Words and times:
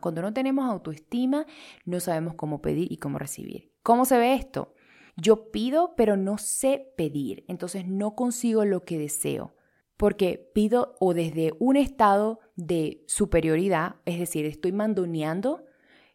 Cuando 0.00 0.22
no 0.22 0.32
tenemos 0.32 0.68
autoestima, 0.68 1.46
no 1.84 2.00
sabemos 2.00 2.34
cómo 2.34 2.60
pedir 2.60 2.90
y 2.90 2.96
cómo 2.98 3.18
recibir. 3.18 3.72
¿Cómo 3.82 4.04
se 4.04 4.18
ve 4.18 4.34
esto? 4.34 4.74
Yo 5.16 5.50
pido, 5.50 5.94
pero 5.96 6.16
no 6.16 6.38
sé 6.38 6.92
pedir, 6.96 7.44
entonces 7.48 7.86
no 7.86 8.14
consigo 8.14 8.64
lo 8.64 8.84
que 8.84 8.98
deseo, 8.98 9.54
porque 9.96 10.50
pido 10.54 10.96
o 10.98 11.14
desde 11.14 11.52
un 11.58 11.76
estado 11.76 12.40
de 12.56 13.04
superioridad, 13.06 13.96
es 14.06 14.18
decir, 14.18 14.46
estoy 14.46 14.72
mandoneando. 14.72 15.64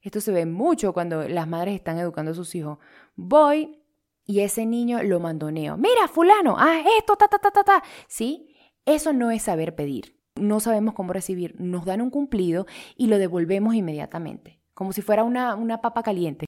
Esto 0.01 0.21
se 0.21 0.31
ve 0.31 0.45
mucho 0.45 0.93
cuando 0.93 1.27
las 1.27 1.47
madres 1.47 1.75
están 1.75 1.97
educando 1.97 2.31
a 2.31 2.35
sus 2.35 2.53
hijos. 2.55 2.77
Voy 3.15 3.79
y 4.25 4.39
ese 4.39 4.65
niño 4.65 5.03
lo 5.03 5.19
mandoneo. 5.19 5.77
Mira, 5.77 6.07
fulano, 6.07 6.55
ah, 6.57 6.81
esto, 6.97 7.15
ta, 7.15 7.27
ta, 7.27 7.37
ta, 7.37 7.51
ta, 7.51 7.63
ta. 7.63 7.83
¿Sí? 8.07 8.55
Eso 8.85 9.13
no 9.13 9.31
es 9.31 9.43
saber 9.43 9.75
pedir. 9.75 10.19
No 10.37 10.59
sabemos 10.59 10.95
cómo 10.95 11.13
recibir. 11.13 11.55
Nos 11.59 11.85
dan 11.85 12.01
un 12.01 12.09
cumplido 12.09 12.65
y 12.97 13.07
lo 13.07 13.17
devolvemos 13.17 13.73
inmediatamente, 13.73 14.59
como 14.73 14.91
si 14.91 15.01
fuera 15.01 15.23
una, 15.23 15.55
una 15.55 15.79
papa 15.79 16.03
caliente. 16.03 16.45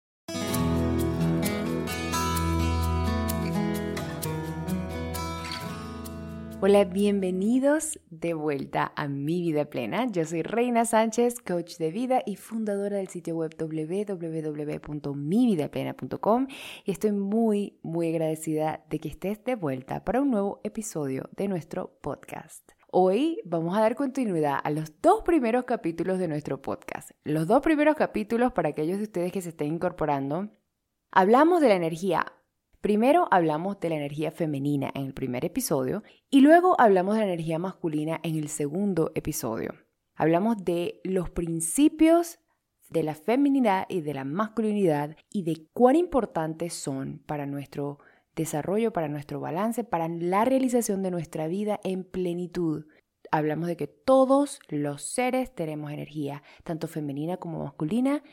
Hola, 6.60 6.84
bienvenidos 6.84 7.98
de 8.10 8.34
vuelta 8.34 8.92
a 8.98 9.08
Mi 9.08 9.42
Vida 9.42 9.64
Plena. 9.66 10.06
Yo 10.08 10.26
soy 10.26 10.42
Reina 10.42 10.84
Sánchez, 10.84 11.40
coach 11.40 11.78
de 11.78 11.92
vida 11.92 12.24
y 12.26 12.36
fundadora 12.36 12.98
del 12.98 13.08
sitio 13.08 13.38
web 13.38 13.56
www.mividaplena.com 13.58 16.48
y 16.84 16.92
estoy 16.92 17.14
muy, 17.14 17.80
muy 17.84 18.10
agradecida 18.10 18.84
de 18.90 19.00
que 19.00 19.08
estés 19.08 19.42
de 19.46 19.56
vuelta 19.56 20.04
para 20.04 20.20
un 20.20 20.32
nuevo 20.32 20.60
episodio 20.66 21.30
de 21.38 21.48
nuestro 21.48 21.98
podcast. 22.02 22.77
Hoy 22.90 23.42
vamos 23.44 23.78
a 23.78 23.82
dar 23.82 23.96
continuidad 23.96 24.60
a 24.64 24.70
los 24.70 25.02
dos 25.02 25.22
primeros 25.24 25.66
capítulos 25.66 26.20
de 26.20 26.30
nuestro 26.30 26.62
podcast. 26.62 27.12
Los 27.26 27.46
dos 27.46 27.62
primeros 27.62 27.98
capítulos, 27.98 28.54
para 28.54 28.70
aquellos 28.70 28.98
de 28.98 29.04
ustedes 29.04 29.34
que 29.34 29.42
se 29.42 29.50
estén 29.50 29.74
incorporando, 29.74 30.50
hablamos 31.12 31.60
de 31.60 31.68
la 31.68 31.76
energía 31.76 32.26
Primero 32.80 33.28
hablamos 33.32 33.80
de 33.82 33.90
la 33.90 33.96
energía 33.96 34.32
femenina 34.32 34.92
en 34.94 35.08
el 35.08 35.14
primer 35.14 35.44
episodio 35.44 36.04
y 36.30 36.42
luego 36.42 36.80
hablamos 36.80 37.16
de 37.16 37.22
la 37.22 37.28
energía 37.28 37.60
masculina 37.60 38.20
en 38.24 38.38
el 38.38 38.48
segundo 38.48 39.12
episodio. 39.16 39.74
Hablamos 40.16 40.64
de 40.64 41.02
los 41.04 41.30
principios 41.30 42.40
de 42.90 43.04
la 43.04 43.16
feminidad 43.16 43.88
y 43.90 44.02
de 44.02 44.14
la 44.14 44.24
masculinidad 44.24 45.18
y 45.30 45.44
de 45.44 45.68
cuán 45.74 45.98
importantes 45.98 46.74
son 46.74 47.20
para 47.26 47.46
nuestro 47.46 48.00
desarrollo, 48.38 48.94
para 48.94 49.10
nuestro 49.10 49.42
balance, 49.42 49.84
para 49.84 50.08
la 50.08 50.46
realización 50.46 51.04
de 51.04 51.12
nuestra 51.12 51.48
vida 51.48 51.82
en 51.84 52.06
plenitud. 52.06 52.86
Hablamos 53.32 53.68
de 53.68 53.76
que 53.76 53.88
todos 53.88 54.60
los 54.70 55.02
seres 55.02 55.54
tenemos 55.54 55.92
energía, 55.92 56.44
tanto 56.64 56.88
femenina 56.88 57.36
como 57.36 57.64
masculina, 57.64 58.24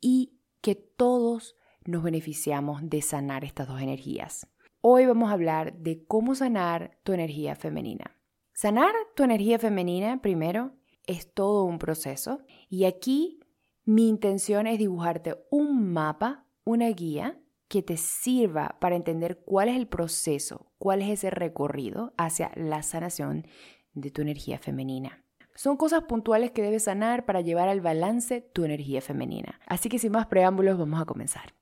y 0.00 0.40
que 0.60 0.74
todos 0.74 1.54
nos 1.84 2.02
beneficiamos 2.02 2.80
de 2.82 3.02
sanar 3.02 3.44
estas 3.44 3.68
dos 3.68 3.80
energías. 3.80 4.48
Hoy 4.80 5.06
vamos 5.06 5.30
a 5.30 5.34
hablar 5.34 5.74
de 5.78 6.04
cómo 6.06 6.34
sanar 6.34 6.98
tu 7.04 7.12
energía 7.12 7.54
femenina. 7.54 8.16
Sanar 8.52 8.94
tu 9.14 9.22
energía 9.22 9.58
femenina, 9.58 10.20
primero, 10.20 10.72
es 11.06 11.32
todo 11.32 11.64
un 11.64 11.78
proceso 11.78 12.40
y 12.68 12.84
aquí 12.84 13.40
mi 13.84 14.08
intención 14.08 14.66
es 14.66 14.78
dibujarte 14.78 15.36
un 15.50 15.92
mapa, 15.92 16.46
una 16.64 16.88
guía 16.88 17.40
que 17.70 17.82
te 17.82 17.96
sirva 17.96 18.76
para 18.80 18.96
entender 18.96 19.44
cuál 19.46 19.68
es 19.68 19.76
el 19.76 19.86
proceso, 19.86 20.72
cuál 20.76 21.02
es 21.02 21.08
ese 21.08 21.30
recorrido 21.30 22.12
hacia 22.18 22.50
la 22.56 22.82
sanación 22.82 23.46
de 23.94 24.10
tu 24.10 24.22
energía 24.22 24.58
femenina. 24.58 25.24
Son 25.54 25.76
cosas 25.76 26.02
puntuales 26.02 26.50
que 26.50 26.62
debes 26.62 26.84
sanar 26.84 27.26
para 27.26 27.42
llevar 27.42 27.68
al 27.68 27.80
balance 27.80 28.40
tu 28.40 28.64
energía 28.64 29.00
femenina. 29.00 29.60
Así 29.68 29.88
que 29.88 30.00
sin 30.00 30.10
más 30.10 30.26
preámbulos, 30.26 30.78
vamos 30.78 31.00
a 31.00 31.04
comenzar. 31.04 31.54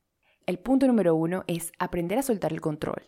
El 0.47 0.59
punto 0.59 0.87
número 0.87 1.15
uno 1.15 1.45
es 1.47 1.73
aprender 1.79 2.19
a 2.19 2.23
soltar 2.23 2.55
el 2.55 2.63
control. 2.63 3.03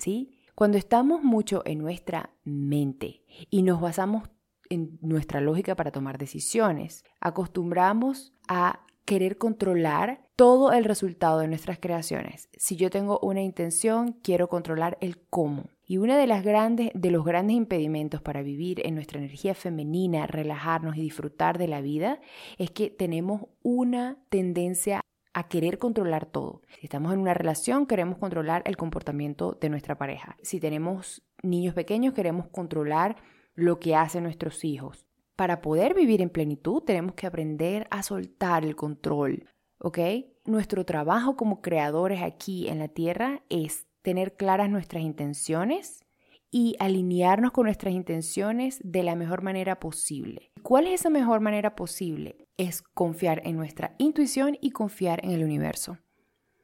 ¿Sí? 0.00 0.40
Cuando 0.56 0.76
estamos 0.76 1.22
mucho 1.22 1.62
en 1.64 1.78
nuestra 1.78 2.34
mente 2.42 3.22
y 3.48 3.62
nos 3.62 3.80
basamos 3.80 4.28
en 4.70 4.98
nuestra 5.02 5.40
lógica 5.40 5.76
para 5.76 5.92
tomar 5.92 6.18
decisiones, 6.18 7.04
acostumbramos 7.20 8.34
a 8.48 8.84
querer 9.04 9.38
controlar 9.38 10.24
todo 10.36 10.72
el 10.72 10.84
resultado 10.84 11.38
de 11.38 11.48
nuestras 11.48 11.78
creaciones. 11.78 12.48
Si 12.56 12.76
yo 12.76 12.90
tengo 12.90 13.18
una 13.20 13.42
intención, 13.42 14.12
quiero 14.12 14.48
controlar 14.48 14.98
el 15.00 15.18
cómo. 15.28 15.70
Y 15.86 15.98
uno 15.98 16.16
de, 16.16 16.26
las 16.26 16.42
grandes, 16.42 16.90
de 16.94 17.10
los 17.10 17.24
grandes 17.24 17.56
impedimentos 17.56 18.22
para 18.22 18.42
vivir 18.42 18.80
en 18.86 18.94
nuestra 18.94 19.18
energía 19.18 19.54
femenina, 19.54 20.26
relajarnos 20.26 20.96
y 20.96 21.02
disfrutar 21.02 21.58
de 21.58 21.68
la 21.68 21.82
vida, 21.82 22.20
es 22.58 22.70
que 22.70 22.90
tenemos 22.90 23.42
una 23.62 24.16
tendencia 24.30 25.02
a 25.34 25.48
querer 25.48 25.78
controlar 25.78 26.26
todo. 26.26 26.62
Si 26.78 26.86
estamos 26.86 27.12
en 27.12 27.18
una 27.18 27.34
relación, 27.34 27.86
queremos 27.86 28.18
controlar 28.18 28.62
el 28.66 28.76
comportamiento 28.76 29.58
de 29.60 29.68
nuestra 29.68 29.98
pareja. 29.98 30.36
Si 30.42 30.58
tenemos 30.60 31.22
niños 31.42 31.74
pequeños, 31.74 32.14
queremos 32.14 32.48
controlar 32.48 33.16
lo 33.54 33.78
que 33.78 33.94
hacen 33.94 34.22
nuestros 34.22 34.64
hijos. 34.64 35.03
Para 35.36 35.60
poder 35.60 35.94
vivir 35.94 36.22
en 36.22 36.30
plenitud, 36.30 36.82
tenemos 36.82 37.14
que 37.14 37.26
aprender 37.26 37.86
a 37.90 38.02
soltar 38.02 38.64
el 38.64 38.76
control, 38.76 39.48
¿ok? 39.78 39.98
Nuestro 40.44 40.84
trabajo 40.84 41.36
como 41.36 41.60
creadores 41.60 42.22
aquí 42.22 42.68
en 42.68 42.78
la 42.78 42.88
tierra 42.88 43.42
es 43.48 43.86
tener 44.02 44.36
claras 44.36 44.70
nuestras 44.70 45.02
intenciones 45.02 46.04
y 46.50 46.76
alinearnos 46.78 47.50
con 47.52 47.64
nuestras 47.64 47.94
intenciones 47.94 48.80
de 48.84 49.02
la 49.02 49.16
mejor 49.16 49.42
manera 49.42 49.80
posible. 49.80 50.52
¿Cuál 50.62 50.86
es 50.86 51.00
esa 51.00 51.10
mejor 51.10 51.40
manera 51.40 51.74
posible? 51.74 52.44
es 52.56 52.82
confiar 52.82 53.42
en 53.44 53.56
nuestra 53.56 53.94
intuición 53.98 54.56
y 54.60 54.70
confiar 54.70 55.24
en 55.24 55.32
el 55.32 55.44
universo. 55.44 55.98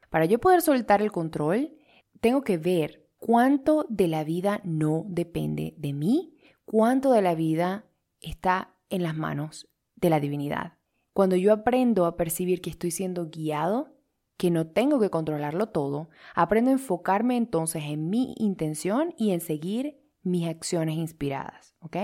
Para 0.09 0.25
yo 0.25 0.39
poder 0.39 0.61
soltar 0.61 1.01
el 1.01 1.11
control, 1.11 1.73
tengo 2.19 2.41
que 2.43 2.57
ver 2.57 3.07
cuánto 3.17 3.85
de 3.89 4.07
la 4.07 4.23
vida 4.23 4.61
no 4.63 5.05
depende 5.07 5.73
de 5.77 5.93
mí, 5.93 6.37
cuánto 6.65 7.11
de 7.11 7.21
la 7.21 7.35
vida 7.35 7.85
está 8.21 8.75
en 8.89 9.03
las 9.03 9.15
manos 9.15 9.67
de 9.95 10.09
la 10.09 10.19
divinidad. 10.19 10.77
Cuando 11.13 11.35
yo 11.35 11.51
aprendo 11.53 12.05
a 12.05 12.15
percibir 12.15 12.61
que 12.61 12.69
estoy 12.69 12.91
siendo 12.91 13.29
guiado, 13.29 13.95
que 14.37 14.49
no 14.49 14.67
tengo 14.67 14.99
que 14.99 15.09
controlarlo 15.09 15.67
todo, 15.67 16.09
aprendo 16.33 16.71
a 16.71 16.73
enfocarme 16.73 17.37
entonces 17.37 17.83
en 17.85 18.09
mi 18.09 18.33
intención 18.37 19.13
y 19.17 19.31
en 19.31 19.41
seguir 19.41 20.01
mis 20.23 20.47
acciones 20.47 20.95
inspiradas, 20.95 21.75
¿ok? 21.79 21.97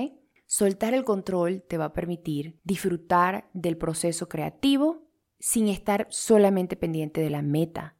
Soltar 0.46 0.94
el 0.94 1.04
control 1.04 1.64
te 1.68 1.78
va 1.78 1.86
a 1.86 1.94
permitir 1.94 2.60
disfrutar 2.64 3.50
del 3.54 3.78
proceso 3.78 4.30
creativo 4.30 5.08
sin 5.40 5.68
estar 5.68 6.08
solamente 6.10 6.76
pendiente 6.76 7.22
de 7.22 7.30
la 7.30 7.42
meta. 7.42 7.98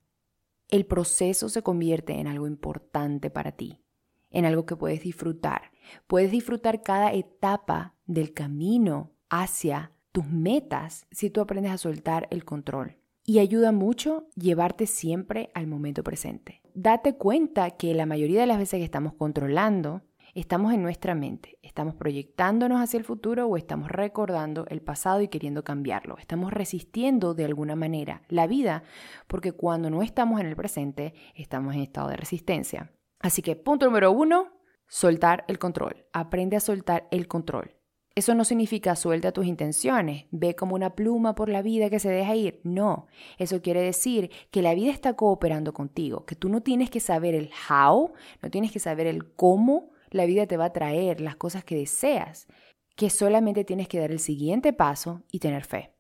El 0.70 0.86
proceso 0.86 1.50
se 1.50 1.62
convierte 1.62 2.14
en 2.14 2.28
algo 2.28 2.48
importante 2.48 3.30
para 3.30 3.54
ti, 3.54 3.82
en 4.30 4.46
algo 4.46 4.66
que 4.66 4.76
puedes 4.76 5.02
disfrutar. 5.02 5.72
Puedes 6.08 6.32
disfrutar 6.32 6.82
cada 6.82 7.12
etapa 7.14 7.97
del 8.08 8.34
camino 8.34 9.12
hacia 9.30 9.92
tus 10.12 10.26
metas 10.26 11.06
si 11.12 11.30
tú 11.30 11.42
aprendes 11.42 11.72
a 11.72 11.78
soltar 11.78 12.28
el 12.32 12.44
control. 12.44 12.98
Y 13.24 13.40
ayuda 13.40 13.72
mucho 13.72 14.30
llevarte 14.36 14.88
siempre 14.88 15.52
al 15.54 15.68
momento 15.68 16.02
presente. 16.02 16.62
Date 16.74 17.16
cuenta 17.16 17.72
que 17.72 17.94
la 17.94 18.06
mayoría 18.06 18.40
de 18.40 18.48
las 18.48 18.58
veces 18.58 18.80
que 18.80 18.86
estamos 18.86 19.14
controlando, 19.14 20.02
estamos 20.34 20.74
en 20.74 20.82
nuestra 20.82 21.14
mente, 21.14 21.60
estamos 21.62 21.96
proyectándonos 21.96 22.80
hacia 22.80 22.98
el 22.98 23.04
futuro 23.04 23.48
o 23.48 23.58
estamos 23.58 23.92
recordando 23.92 24.66
el 24.70 24.82
pasado 24.82 25.22
y 25.22 25.28
queriendo 25.28 25.64
cambiarlo. 25.64 26.18
Estamos 26.18 26.54
resistiendo 26.54 27.34
de 27.34 27.46
alguna 27.46 27.76
manera 27.76 28.22
la 28.30 28.48
vida 28.48 28.84
porque 29.28 29.52
cuando 29.52 29.90
no 29.90 30.04
estamos 30.04 30.40
en 30.40 30.48
el 30.48 30.56
presente 30.56 31.14
estamos 31.36 31.76
en 31.76 31.82
estado 31.82 32.08
de 32.08 32.18
resistencia. 32.18 32.92
Así 33.20 33.42
que 33.42 33.56
punto 33.56 33.88
número 33.88 34.12
uno, 34.12 34.54
soltar 34.88 35.44
el 35.48 35.60
control. 35.60 36.06
Aprende 36.14 36.56
a 36.56 36.62
soltar 36.62 37.08
el 37.12 37.28
control. 37.28 37.77
Eso 38.18 38.34
no 38.34 38.46
significa 38.46 38.96
suelta 38.96 39.32
tus 39.32 39.46
intenciones, 39.46 40.26
ve 40.32 40.56
como 40.56 40.74
una 40.74 40.96
pluma 40.96 41.36
por 41.36 41.50
la 41.50 41.62
vida 41.62 41.92
que 41.92 42.00
se 42.00 42.10
deja 42.10 42.36
ir. 42.36 42.60
No, 42.64 43.06
eso 43.38 43.62
quiere 43.62 43.80
decir 43.80 44.32
que 44.50 44.64
la 44.64 44.74
vida 44.74 44.92
está 44.92 45.14
cooperando 45.14 45.72
contigo, 45.72 46.26
que 46.26 46.36
tú 46.36 46.50
no 46.50 46.62
tienes 46.62 46.90
que 46.90 47.00
saber 47.00 47.36
el 47.36 47.52
how, 47.70 48.14
no 48.42 48.50
tienes 48.50 48.72
que 48.72 48.80
saber 48.80 49.06
el 49.06 49.36
cómo, 49.36 49.92
la 50.10 50.26
vida 50.26 50.48
te 50.48 50.58
va 50.58 50.66
a 50.66 50.74
traer 50.74 51.22
las 51.22 51.36
cosas 51.36 51.64
que 51.64 51.76
deseas, 51.76 52.48
que 52.96 53.12
solamente 53.12 53.64
tienes 53.64 53.88
que 53.88 54.00
dar 54.00 54.10
el 54.10 54.18
siguiente 54.18 54.74
paso 54.74 55.22
y 55.32 55.38
tener 55.38 55.64
fe. 55.64 55.94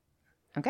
¿Ok? 0.58 0.70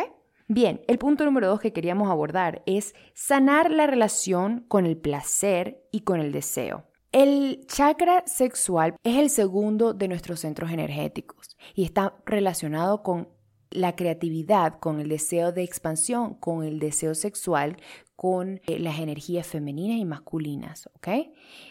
Bien, 0.50 0.82
el 0.90 0.98
punto 0.98 1.24
número 1.24 1.48
dos 1.48 1.62
que 1.62 1.72
queríamos 1.72 2.12
abordar 2.12 2.62
es 2.66 2.94
sanar 3.14 3.72
la 3.72 3.88
relación 3.88 4.66
con 4.68 4.86
el 4.86 4.98
placer 4.98 5.82
y 5.94 6.02
con 6.02 6.20
el 6.20 6.34
deseo. 6.34 6.87
El 7.12 7.66
chakra 7.68 8.24
sexual 8.28 8.96
es 9.04 9.18
el 9.18 9.30
segundo 9.30 9.94
de 9.94 10.08
nuestros 10.08 10.42
centros 10.42 10.72
energéticos 10.72 11.56
y 11.74 11.84
está 11.84 12.16
relacionado 12.26 13.02
con 13.02 13.30
la 13.70 13.96
creatividad, 13.96 14.80
con 14.80 15.00
el 15.00 15.10
deseo 15.10 15.52
de 15.52 15.64
expansión, 15.64 16.36
con 16.36 16.64
el 16.64 16.80
deseo 16.80 17.16
sexual, 17.16 17.78
con 18.16 18.62
eh, 18.66 18.80
las 18.80 19.00
energías 19.00 19.46
femeninas 19.46 19.98
y 19.98 20.06
masculinas, 20.06 20.90
¿ok? 20.96 21.08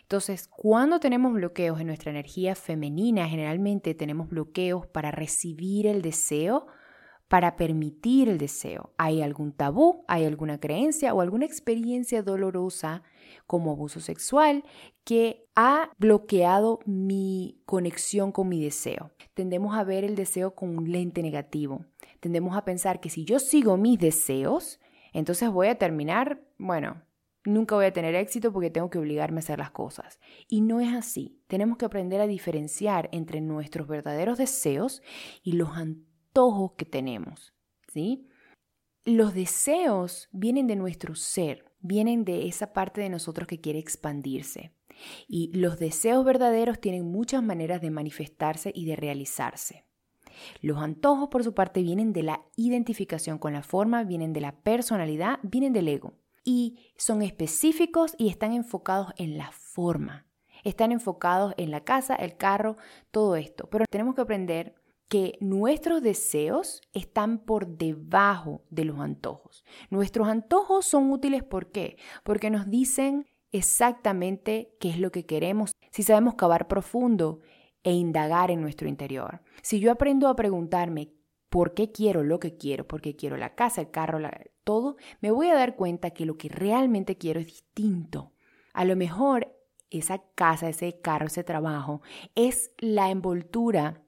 Entonces, 0.02 0.48
cuando 0.48 1.00
tenemos 1.00 1.32
bloqueos 1.32 1.80
en 1.80 1.88
nuestra 1.88 2.10
energía 2.10 2.54
femenina, 2.54 3.28
generalmente 3.28 3.94
tenemos 3.94 4.28
bloqueos 4.28 4.86
para 4.86 5.10
recibir 5.10 5.86
el 5.86 6.02
deseo, 6.02 6.66
para 7.28 7.56
permitir 7.56 8.28
el 8.28 8.38
deseo. 8.38 8.92
¿Hay 8.98 9.22
algún 9.22 9.52
tabú, 9.52 10.04
hay 10.06 10.24
alguna 10.24 10.60
creencia 10.60 11.12
o 11.12 11.20
alguna 11.20 11.44
experiencia 11.44 12.22
dolorosa 12.22 13.02
como 13.46 13.72
abuso 13.72 14.00
sexual 14.00 14.64
que 15.04 15.48
ha 15.56 15.90
bloqueado 15.98 16.80
mi 16.86 17.60
conexión 17.64 18.30
con 18.30 18.48
mi 18.48 18.62
deseo? 18.62 19.10
Tendemos 19.34 19.76
a 19.76 19.84
ver 19.84 20.04
el 20.04 20.14
deseo 20.14 20.54
con 20.54 20.76
un 20.78 20.92
lente 20.92 21.22
negativo. 21.22 21.84
Tendemos 22.20 22.56
a 22.56 22.64
pensar 22.64 23.00
que 23.00 23.10
si 23.10 23.24
yo 23.24 23.38
sigo 23.38 23.76
mis 23.76 23.98
deseos, 23.98 24.80
entonces 25.12 25.50
voy 25.50 25.68
a 25.68 25.78
terminar, 25.78 26.42
bueno, 26.58 27.02
nunca 27.44 27.74
voy 27.74 27.86
a 27.86 27.92
tener 27.92 28.14
éxito 28.14 28.52
porque 28.52 28.70
tengo 28.70 28.90
que 28.90 28.98
obligarme 28.98 29.38
a 29.38 29.40
hacer 29.40 29.58
las 29.58 29.70
cosas. 29.72 30.20
Y 30.48 30.60
no 30.60 30.80
es 30.80 30.94
así. 30.94 31.40
Tenemos 31.48 31.76
que 31.76 31.86
aprender 31.86 32.20
a 32.20 32.26
diferenciar 32.26 33.08
entre 33.12 33.40
nuestros 33.40 33.88
verdaderos 33.88 34.38
deseos 34.38 35.02
y 35.42 35.52
los 35.52 35.76
que 36.76 36.84
tenemos, 36.84 37.54
¿sí? 37.92 38.28
Los 39.04 39.32
deseos 39.32 40.28
vienen 40.32 40.66
de 40.66 40.76
nuestro 40.76 41.14
ser, 41.14 41.64
vienen 41.80 42.24
de 42.24 42.46
esa 42.46 42.72
parte 42.74 43.00
de 43.00 43.08
nosotros 43.08 43.48
que 43.48 43.60
quiere 43.60 43.78
expandirse. 43.78 44.72
Y 45.28 45.50
los 45.56 45.78
deseos 45.78 46.24
verdaderos 46.24 46.80
tienen 46.80 47.10
muchas 47.10 47.42
maneras 47.42 47.80
de 47.80 47.90
manifestarse 47.90 48.70
y 48.74 48.84
de 48.84 48.96
realizarse. 48.96 49.86
Los 50.60 50.78
antojos, 50.78 51.28
por 51.30 51.42
su 51.42 51.54
parte, 51.54 51.82
vienen 51.82 52.12
de 52.12 52.22
la 52.22 52.44
identificación 52.56 53.38
con 53.38 53.54
la 53.54 53.62
forma, 53.62 54.04
vienen 54.04 54.34
de 54.34 54.42
la 54.42 54.60
personalidad, 54.60 55.38
vienen 55.42 55.72
del 55.72 55.88
ego 55.88 56.18
y 56.44 56.92
son 56.96 57.22
específicos 57.22 58.14
y 58.18 58.28
están 58.28 58.52
enfocados 58.52 59.14
en 59.16 59.38
la 59.38 59.50
forma. 59.52 60.26
Están 60.64 60.92
enfocados 60.92 61.54
en 61.56 61.70
la 61.70 61.84
casa, 61.84 62.14
el 62.14 62.36
carro, 62.36 62.76
todo 63.10 63.36
esto. 63.36 63.70
Pero 63.70 63.86
tenemos 63.88 64.14
que 64.14 64.20
aprender 64.20 64.74
que 65.08 65.38
nuestros 65.40 66.02
deseos 66.02 66.80
están 66.92 67.38
por 67.38 67.66
debajo 67.78 68.64
de 68.70 68.84
los 68.84 68.98
antojos. 68.98 69.64
Nuestros 69.90 70.28
antojos 70.28 70.86
son 70.86 71.10
útiles 71.10 71.44
¿por 71.44 71.70
qué? 71.70 71.96
Porque 72.24 72.50
nos 72.50 72.68
dicen 72.68 73.26
exactamente 73.52 74.74
qué 74.80 74.90
es 74.90 74.98
lo 74.98 75.12
que 75.12 75.26
queremos. 75.26 75.72
Si 75.90 76.02
sabemos 76.02 76.34
cavar 76.34 76.68
profundo 76.68 77.40
e 77.84 77.92
indagar 77.92 78.50
en 78.50 78.60
nuestro 78.60 78.88
interior. 78.88 79.42
Si 79.62 79.78
yo 79.78 79.92
aprendo 79.92 80.28
a 80.28 80.34
preguntarme 80.34 81.12
por 81.48 81.72
qué 81.72 81.92
quiero 81.92 82.24
lo 82.24 82.40
que 82.40 82.56
quiero, 82.56 82.86
por 82.88 83.00
qué 83.00 83.14
quiero 83.14 83.36
la 83.36 83.54
casa, 83.54 83.80
el 83.80 83.92
carro, 83.92 84.18
todo, 84.64 84.96
me 85.20 85.30
voy 85.30 85.48
a 85.48 85.54
dar 85.54 85.76
cuenta 85.76 86.10
que 86.10 86.26
lo 86.26 86.36
que 86.36 86.48
realmente 86.48 87.16
quiero 87.16 87.38
es 87.38 87.46
distinto. 87.46 88.32
A 88.74 88.84
lo 88.84 88.96
mejor 88.96 89.56
esa 89.90 90.22
casa, 90.34 90.68
ese 90.68 91.00
carro, 91.00 91.26
ese 91.26 91.44
trabajo 91.44 92.02
es 92.34 92.72
la 92.78 93.10
envoltura, 93.10 94.02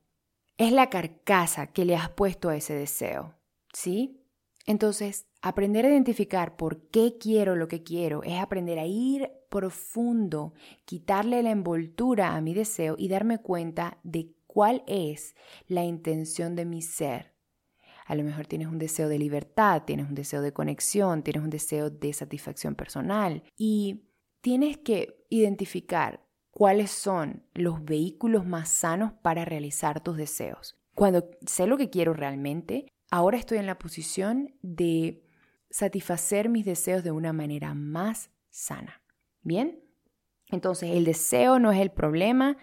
es 0.58 0.72
la 0.72 0.90
carcasa 0.90 1.68
que 1.68 1.84
le 1.84 1.96
has 1.96 2.10
puesto 2.10 2.48
a 2.48 2.56
ese 2.56 2.74
deseo, 2.74 3.34
¿sí? 3.72 4.20
Entonces, 4.66 5.26
aprender 5.40 5.86
a 5.86 5.88
identificar 5.88 6.56
por 6.56 6.88
qué 6.88 7.16
quiero 7.18 7.56
lo 7.56 7.68
que 7.68 7.82
quiero 7.82 8.22
es 8.24 8.38
aprender 8.38 8.78
a 8.78 8.84
ir 8.84 9.30
profundo, 9.48 10.52
quitarle 10.84 11.42
la 11.42 11.52
envoltura 11.52 12.34
a 12.34 12.40
mi 12.42 12.52
deseo 12.52 12.96
y 12.98 13.08
darme 13.08 13.38
cuenta 13.38 13.98
de 14.02 14.34
cuál 14.46 14.82
es 14.86 15.36
la 15.68 15.84
intención 15.84 16.54
de 16.54 16.66
mi 16.66 16.82
ser. 16.82 17.32
A 18.04 18.14
lo 18.14 18.24
mejor 18.24 18.46
tienes 18.46 18.68
un 18.68 18.78
deseo 18.78 19.08
de 19.08 19.18
libertad, 19.18 19.84
tienes 19.86 20.08
un 20.08 20.14
deseo 20.14 20.42
de 20.42 20.52
conexión, 20.52 21.22
tienes 21.22 21.42
un 21.42 21.50
deseo 21.50 21.88
de 21.88 22.12
satisfacción 22.12 22.74
personal 22.74 23.42
y 23.56 24.08
tienes 24.40 24.78
que 24.78 25.24
identificar 25.30 26.27
cuáles 26.58 26.90
son 26.90 27.44
los 27.54 27.84
vehículos 27.84 28.44
más 28.44 28.68
sanos 28.68 29.12
para 29.22 29.44
realizar 29.44 30.00
tus 30.00 30.16
deseos. 30.16 30.76
Cuando 30.96 31.30
sé 31.46 31.68
lo 31.68 31.76
que 31.76 31.88
quiero 31.88 32.14
realmente, 32.14 32.88
ahora 33.12 33.38
estoy 33.38 33.58
en 33.58 33.66
la 33.66 33.78
posición 33.78 34.56
de 34.60 35.22
satisfacer 35.70 36.48
mis 36.48 36.66
deseos 36.66 37.04
de 37.04 37.12
una 37.12 37.32
manera 37.32 37.74
más 37.74 38.32
sana. 38.50 39.00
¿Bien? 39.42 39.84
Entonces, 40.48 40.96
el 40.96 41.04
deseo 41.04 41.60
no 41.60 41.70
es 41.70 41.80
el 41.80 41.92
problema, 41.92 42.56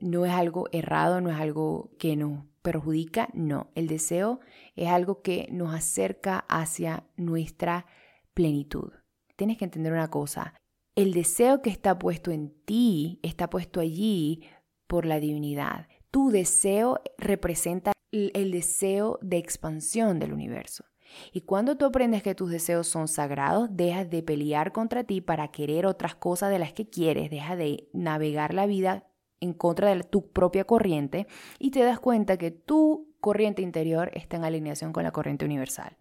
no 0.00 0.24
es 0.24 0.32
algo 0.32 0.66
errado, 0.72 1.20
no 1.20 1.30
es 1.30 1.36
algo 1.36 1.90
que 1.98 2.16
nos 2.16 2.46
perjudica, 2.62 3.28
no. 3.34 3.70
El 3.74 3.88
deseo 3.88 4.40
es 4.74 4.88
algo 4.88 5.20
que 5.20 5.48
nos 5.50 5.74
acerca 5.74 6.46
hacia 6.48 7.04
nuestra 7.18 7.84
plenitud. 8.32 8.90
Tienes 9.36 9.58
que 9.58 9.66
entender 9.66 9.92
una 9.92 10.08
cosa, 10.08 10.54
el 10.96 11.12
deseo 11.12 11.60
que 11.60 11.70
está 11.70 11.98
puesto 11.98 12.30
en 12.30 12.54
ti 12.64 13.18
está 13.22 13.50
puesto 13.50 13.80
allí 13.80 14.42
por 14.86 15.06
la 15.06 15.18
divinidad. 15.20 15.88
Tu 16.10 16.30
deseo 16.30 17.00
representa 17.18 17.92
el 18.12 18.52
deseo 18.52 19.18
de 19.22 19.38
expansión 19.38 20.20
del 20.20 20.32
universo. 20.32 20.84
Y 21.32 21.42
cuando 21.42 21.76
tú 21.76 21.84
aprendes 21.84 22.22
que 22.22 22.34
tus 22.34 22.50
deseos 22.50 22.86
son 22.86 23.08
sagrados, 23.08 23.68
dejas 23.72 24.08
de 24.10 24.22
pelear 24.22 24.72
contra 24.72 25.04
ti 25.04 25.20
para 25.20 25.48
querer 25.48 25.86
otras 25.86 26.14
cosas 26.14 26.50
de 26.50 26.58
las 26.58 26.72
que 26.72 26.88
quieres, 26.88 27.30
dejas 27.30 27.58
de 27.58 27.88
navegar 27.92 28.54
la 28.54 28.66
vida 28.66 29.06
en 29.40 29.52
contra 29.52 29.94
de 29.94 30.02
tu 30.04 30.30
propia 30.30 30.64
corriente 30.64 31.26
y 31.58 31.70
te 31.70 31.80
das 31.80 32.00
cuenta 32.00 32.36
que 32.36 32.50
tu 32.50 33.14
corriente 33.20 33.62
interior 33.62 34.10
está 34.14 34.36
en 34.36 34.44
alineación 34.44 34.92
con 34.92 35.02
la 35.04 35.12
corriente 35.12 35.44
universal. 35.44 35.96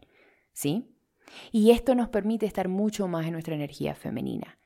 ¿Sí? 0.52 0.88
Y 1.52 1.72
esto 1.72 1.96
nos 1.96 2.10
permite 2.10 2.46
estar 2.46 2.68
mucho 2.68 3.08
más 3.08 3.26
en 3.26 3.34
nuestra 3.34 3.56
energía 3.56 3.96
femenina. 3.96 4.60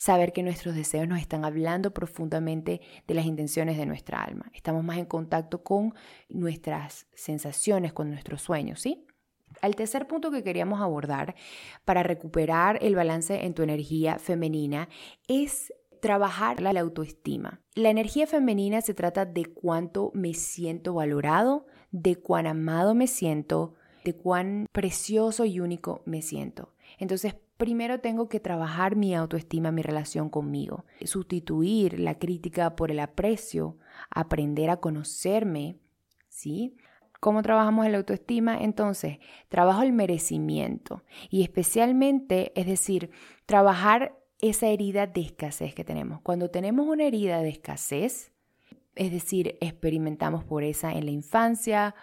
Saber 0.00 0.32
que 0.32 0.42
nuestros 0.42 0.74
deseos 0.74 1.06
nos 1.06 1.20
están 1.20 1.44
hablando 1.44 1.92
profundamente 1.92 2.80
de 3.06 3.12
las 3.12 3.26
intenciones 3.26 3.76
de 3.76 3.84
nuestra 3.84 4.22
alma. 4.22 4.50
Estamos 4.54 4.82
más 4.82 4.96
en 4.96 5.04
contacto 5.04 5.62
con 5.62 5.92
nuestras 6.30 7.06
sensaciones, 7.12 7.92
con 7.92 8.08
nuestros 8.08 8.40
sueños, 8.40 8.80
¿sí? 8.80 9.04
Al 9.60 9.76
tercer 9.76 10.06
punto 10.06 10.30
que 10.30 10.42
queríamos 10.42 10.80
abordar 10.80 11.34
para 11.84 12.02
recuperar 12.02 12.78
el 12.80 12.94
balance 12.94 13.44
en 13.44 13.52
tu 13.52 13.62
energía 13.62 14.18
femenina 14.18 14.88
es 15.28 15.70
trabajar 16.00 16.62
la 16.62 16.70
autoestima. 16.80 17.60
La 17.74 17.90
energía 17.90 18.26
femenina 18.26 18.80
se 18.80 18.94
trata 18.94 19.26
de 19.26 19.44
cuánto 19.44 20.12
me 20.14 20.32
siento 20.32 20.94
valorado, 20.94 21.66
de 21.90 22.16
cuán 22.16 22.46
amado 22.46 22.94
me 22.94 23.06
siento, 23.06 23.74
de 24.06 24.14
cuán 24.14 24.66
precioso 24.72 25.44
y 25.44 25.60
único 25.60 26.00
me 26.06 26.22
siento. 26.22 26.72
Entonces, 26.98 27.34
primero 27.60 28.00
tengo 28.00 28.28
que 28.30 28.40
trabajar 28.40 28.96
mi 28.96 29.14
autoestima, 29.14 29.70
mi 29.70 29.82
relación 29.82 30.30
conmigo, 30.30 30.86
sustituir 31.04 32.00
la 32.00 32.18
crítica 32.18 32.74
por 32.74 32.90
el 32.90 32.98
aprecio, 32.98 33.76
aprender 34.08 34.70
a 34.70 34.78
conocerme, 34.78 35.76
¿sí? 36.30 36.74
¿Cómo 37.20 37.42
trabajamos 37.42 37.86
la 37.90 37.98
autoestima? 37.98 38.56
Entonces, 38.56 39.18
trabajo 39.50 39.82
el 39.82 39.92
merecimiento 39.92 41.04
y 41.28 41.42
especialmente, 41.42 42.58
es 42.58 42.66
decir, 42.66 43.10
trabajar 43.44 44.16
esa 44.40 44.68
herida 44.68 45.06
de 45.06 45.20
escasez 45.20 45.74
que 45.74 45.84
tenemos. 45.84 46.22
Cuando 46.22 46.48
tenemos 46.48 46.88
una 46.88 47.04
herida 47.04 47.42
de 47.42 47.50
escasez, 47.50 48.32
es 48.94 49.12
decir, 49.12 49.58
experimentamos 49.60 50.44
pobreza 50.44 50.92
en 50.92 51.04
la 51.04 51.10
infancia, 51.10 51.94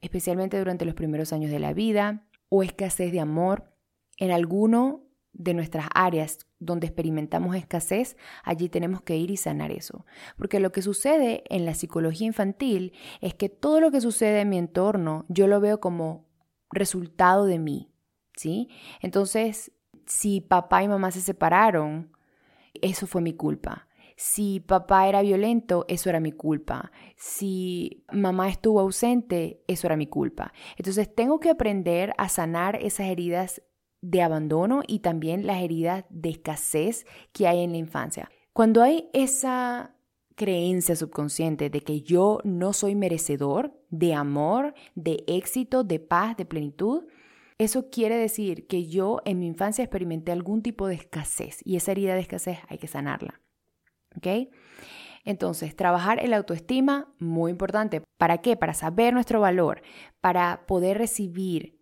especialmente 0.00 0.58
durante 0.58 0.84
los 0.84 0.94
primeros 0.94 1.32
años 1.32 1.50
de 1.50 1.58
la 1.58 1.72
vida, 1.72 2.24
o 2.48 2.62
escasez 2.62 3.10
de 3.10 3.18
amor 3.18 3.71
en 4.18 4.30
alguno 4.30 5.02
de 5.32 5.54
nuestras 5.54 5.86
áreas 5.94 6.38
donde 6.58 6.86
experimentamos 6.86 7.56
escasez, 7.56 8.16
allí 8.44 8.68
tenemos 8.68 9.02
que 9.02 9.16
ir 9.16 9.30
y 9.30 9.36
sanar 9.36 9.72
eso. 9.72 10.04
Porque 10.36 10.60
lo 10.60 10.72
que 10.72 10.82
sucede 10.82 11.42
en 11.48 11.64
la 11.64 11.74
psicología 11.74 12.26
infantil 12.26 12.92
es 13.20 13.34
que 13.34 13.48
todo 13.48 13.80
lo 13.80 13.90
que 13.90 14.00
sucede 14.00 14.40
en 14.40 14.50
mi 14.50 14.58
entorno 14.58 15.24
yo 15.28 15.46
lo 15.46 15.60
veo 15.60 15.80
como 15.80 16.28
resultado 16.70 17.44
de 17.46 17.58
mí, 17.58 17.92
¿sí? 18.36 18.68
Entonces, 19.00 19.72
si 20.06 20.40
papá 20.40 20.82
y 20.82 20.88
mamá 20.88 21.10
se 21.10 21.20
separaron, 21.20 22.12
eso 22.80 23.06
fue 23.06 23.22
mi 23.22 23.34
culpa. 23.34 23.88
Si 24.16 24.60
papá 24.60 25.08
era 25.08 25.22
violento, 25.22 25.84
eso 25.88 26.08
era 26.08 26.20
mi 26.20 26.32
culpa. 26.32 26.92
Si 27.16 28.04
mamá 28.12 28.48
estuvo 28.48 28.78
ausente, 28.78 29.64
eso 29.66 29.86
era 29.86 29.96
mi 29.96 30.06
culpa. 30.06 30.52
Entonces 30.76 31.12
tengo 31.12 31.40
que 31.40 31.50
aprender 31.50 32.12
a 32.18 32.28
sanar 32.28 32.76
esas 32.76 33.08
heridas 33.08 33.62
de 34.02 34.20
abandono 34.20 34.82
y 34.86 34.98
también 34.98 35.46
las 35.46 35.62
heridas 35.62 36.04
de 36.10 36.30
escasez 36.30 37.06
que 37.32 37.48
hay 37.48 37.62
en 37.62 37.72
la 37.72 37.78
infancia. 37.78 38.30
Cuando 38.52 38.82
hay 38.82 39.08
esa 39.14 39.96
creencia 40.34 40.96
subconsciente 40.96 41.70
de 41.70 41.80
que 41.80 42.02
yo 42.02 42.40
no 42.44 42.72
soy 42.72 42.94
merecedor 42.94 43.72
de 43.90 44.14
amor, 44.14 44.74
de 44.94 45.24
éxito, 45.26 45.84
de 45.84 46.00
paz, 46.00 46.36
de 46.36 46.44
plenitud, 46.44 47.04
eso 47.58 47.90
quiere 47.90 48.16
decir 48.16 48.66
que 48.66 48.86
yo 48.86 49.20
en 49.24 49.38
mi 49.38 49.46
infancia 49.46 49.84
experimenté 49.84 50.32
algún 50.32 50.62
tipo 50.62 50.88
de 50.88 50.96
escasez 50.96 51.60
y 51.64 51.76
esa 51.76 51.92
herida 51.92 52.14
de 52.14 52.20
escasez 52.20 52.58
hay 52.68 52.78
que 52.78 52.88
sanarla. 52.88 53.40
¿Ok? 54.16 54.50
Entonces, 55.24 55.76
trabajar 55.76 56.18
el 56.22 56.34
autoestima, 56.34 57.14
muy 57.18 57.52
importante. 57.52 58.02
¿Para 58.18 58.38
qué? 58.38 58.56
Para 58.56 58.74
saber 58.74 59.14
nuestro 59.14 59.40
valor, 59.40 59.82
para 60.20 60.66
poder 60.66 60.98
recibir 60.98 61.81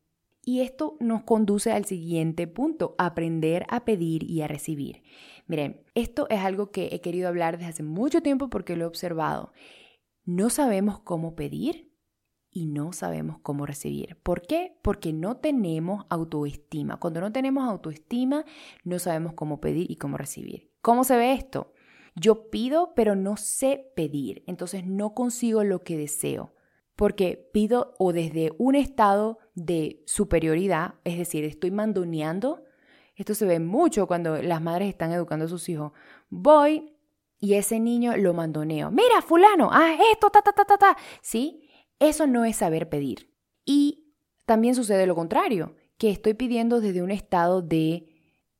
y 0.50 0.62
esto 0.62 0.96
nos 0.98 1.22
conduce 1.22 1.70
al 1.70 1.84
siguiente 1.84 2.48
punto, 2.48 2.96
aprender 2.98 3.64
a 3.68 3.84
pedir 3.84 4.28
y 4.28 4.42
a 4.42 4.48
recibir. 4.48 5.04
Miren, 5.46 5.84
esto 5.94 6.26
es 6.28 6.40
algo 6.40 6.72
que 6.72 6.88
he 6.90 7.00
querido 7.00 7.28
hablar 7.28 7.56
desde 7.56 7.70
hace 7.70 7.82
mucho 7.84 8.20
tiempo 8.20 8.50
porque 8.50 8.74
lo 8.74 8.82
he 8.82 8.88
observado. 8.88 9.52
No 10.24 10.50
sabemos 10.50 10.98
cómo 10.98 11.36
pedir 11.36 11.94
y 12.50 12.66
no 12.66 12.92
sabemos 12.92 13.38
cómo 13.44 13.64
recibir. 13.64 14.16
¿Por 14.24 14.42
qué? 14.42 14.76
Porque 14.82 15.12
no 15.12 15.36
tenemos 15.36 16.04
autoestima. 16.08 16.98
Cuando 16.98 17.20
no 17.20 17.30
tenemos 17.30 17.62
autoestima, 17.62 18.44
no 18.82 18.98
sabemos 18.98 19.34
cómo 19.34 19.60
pedir 19.60 19.88
y 19.88 19.98
cómo 19.98 20.16
recibir. 20.16 20.72
¿Cómo 20.82 21.04
se 21.04 21.16
ve 21.16 21.32
esto? 21.32 21.74
Yo 22.16 22.50
pido, 22.50 22.92
pero 22.96 23.14
no 23.14 23.36
sé 23.36 23.92
pedir. 23.94 24.42
Entonces 24.48 24.84
no 24.84 25.14
consigo 25.14 25.62
lo 25.62 25.78
que 25.78 25.96
deseo. 25.96 26.54
Porque 27.00 27.48
pido 27.50 27.94
o 27.98 28.12
desde 28.12 28.52
un 28.58 28.74
estado 28.74 29.38
de 29.54 30.02
superioridad, 30.04 30.96
es 31.04 31.16
decir, 31.16 31.44
estoy 31.44 31.70
mandoneando. 31.70 32.62
Esto 33.16 33.32
se 33.34 33.46
ve 33.46 33.58
mucho 33.58 34.06
cuando 34.06 34.42
las 34.42 34.60
madres 34.60 34.90
están 34.90 35.10
educando 35.10 35.46
a 35.46 35.48
sus 35.48 35.66
hijos. 35.70 35.92
Voy 36.28 36.94
y 37.38 37.54
ese 37.54 37.80
niño 37.80 38.18
lo 38.18 38.34
mandoneo. 38.34 38.90
Mira, 38.90 39.22
fulano, 39.22 39.70
ah, 39.72 39.96
esto, 40.12 40.28
ta, 40.28 40.42
ta, 40.42 40.52
ta, 40.52 40.66
ta, 40.66 40.76
ta. 40.76 40.96
¿Sí? 41.22 41.70
Eso 41.98 42.26
no 42.26 42.44
es 42.44 42.56
saber 42.56 42.90
pedir. 42.90 43.32
Y 43.64 44.12
también 44.44 44.74
sucede 44.74 45.06
lo 45.06 45.14
contrario, 45.14 45.76
que 45.96 46.10
estoy 46.10 46.34
pidiendo 46.34 46.82
desde 46.82 47.00
un 47.00 47.12
estado 47.12 47.62
de, 47.62 48.10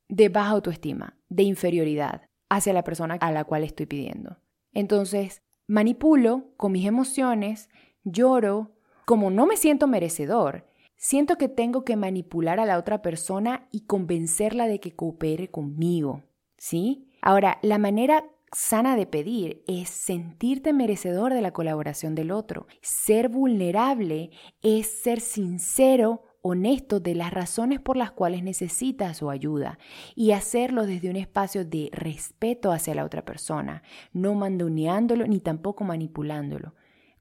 de 0.09 0.31
baja 0.31 0.53
autoestima, 0.53 1.19
de 1.29 1.43
inferioridad 1.43 2.23
hacia 2.49 2.73
la 2.73 2.85
persona 2.85 3.19
a 3.21 3.33
la 3.33 3.45
cual 3.45 3.65
estoy 3.65 3.85
pidiendo. 3.85 4.39
Entonces, 4.73 5.43
manipulo 5.67 6.55
con 6.57 6.73
mis 6.73 6.87
emociones, 6.87 7.69
lloro, 8.05 8.73
como 9.05 9.31
no 9.31 9.47
me 9.47 9.57
siento 9.57 9.87
merecedor, 9.87 10.67
siento 10.97 11.37
que 11.37 11.49
tengo 11.49 11.85
que 11.85 11.97
manipular 11.97 12.61
a 12.61 12.67
la 12.67 12.79
otra 12.79 13.03
persona 13.03 13.67
y 13.71 13.87
convencerla 13.87 14.69
de 14.69 14.81
que 14.81 14.93
coopere 14.93 15.51
conmigo, 15.51 16.23
¿sí? 16.57 17.09
Ahora, 17.23 17.59
la 17.63 17.79
manera 17.79 18.25
sana 18.53 18.97
de 18.97 19.07
pedir 19.07 19.63
es 19.67 19.89
sentirte 19.89 20.73
merecedor 20.73 21.33
de 21.33 21.41
la 21.41 21.53
colaboración 21.53 22.15
del 22.15 22.31
otro. 22.31 22.67
Ser 22.83 23.29
vulnerable 23.29 24.31
es 24.63 25.03
ser 25.03 25.21
sincero, 25.21 26.23
honesto 26.43 27.01
de 27.01 27.15
las 27.15 27.33
razones 27.33 27.81
por 27.81 27.97
las 27.97 28.13
cuales 28.13 28.43
necesitas 28.43 29.19
su 29.19 29.31
ayuda 29.31 29.79
y 30.15 30.33
hacerlo 30.33 30.87
desde 30.87 31.11
un 31.11 31.17
espacio 31.17 31.65
de 31.65 31.91
respeto 31.93 32.73
hacia 32.73 32.95
la 32.95 33.05
otra 33.05 33.25
persona, 33.25 33.83
no 34.13 34.35
mandoneándolo 34.35 35.27
ni 35.27 35.41
tampoco 35.41 35.85
manipulándolo 35.85 36.75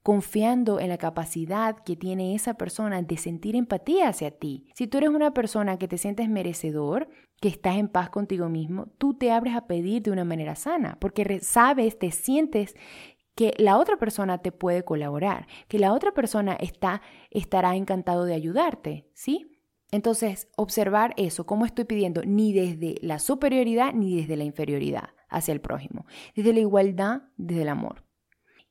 confiando 0.09 0.79
en 0.79 0.89
la 0.89 0.97
capacidad 0.97 1.83
que 1.83 1.95
tiene 1.95 2.33
esa 2.33 2.55
persona 2.55 2.99
de 3.03 3.15
sentir 3.15 3.55
empatía 3.55 4.07
hacia 4.07 4.31
ti. 4.31 4.65
Si 4.73 4.87
tú 4.87 4.97
eres 4.97 5.11
una 5.11 5.35
persona 5.35 5.77
que 5.77 5.87
te 5.87 5.99
sientes 5.99 6.27
merecedor, 6.27 7.09
que 7.39 7.47
estás 7.47 7.77
en 7.77 7.89
paz 7.89 8.09
contigo 8.09 8.49
mismo, 8.49 8.87
tú 8.97 9.13
te 9.13 9.31
abres 9.31 9.55
a 9.55 9.67
pedir 9.67 10.01
de 10.01 10.09
una 10.09 10.25
manera 10.25 10.55
sana, 10.55 10.97
porque 10.99 11.39
sabes, 11.41 11.99
te 11.99 12.09
sientes 12.09 12.73
que 13.35 13.53
la 13.59 13.77
otra 13.77 13.97
persona 13.97 14.39
te 14.39 14.51
puede 14.51 14.83
colaborar, 14.83 15.45
que 15.67 15.77
la 15.77 15.93
otra 15.93 16.11
persona 16.11 16.53
está, 16.53 17.03
estará 17.29 17.75
encantado 17.75 18.25
de 18.25 18.33
ayudarte, 18.33 19.11
¿sí? 19.13 19.61
Entonces, 19.91 20.47
observar 20.57 21.13
eso, 21.17 21.45
cómo 21.45 21.67
estoy 21.67 21.85
pidiendo, 21.85 22.23
ni 22.25 22.51
desde 22.51 22.95
la 23.03 23.19
superioridad 23.19 23.93
ni 23.93 24.15
desde 24.15 24.37
la 24.37 24.43
inferioridad 24.43 25.09
hacia 25.29 25.51
el 25.51 25.61
prójimo, 25.61 26.07
desde 26.35 26.51
la 26.51 26.61
igualdad, 26.61 27.21
desde 27.37 27.61
el 27.61 27.69
amor. 27.69 28.08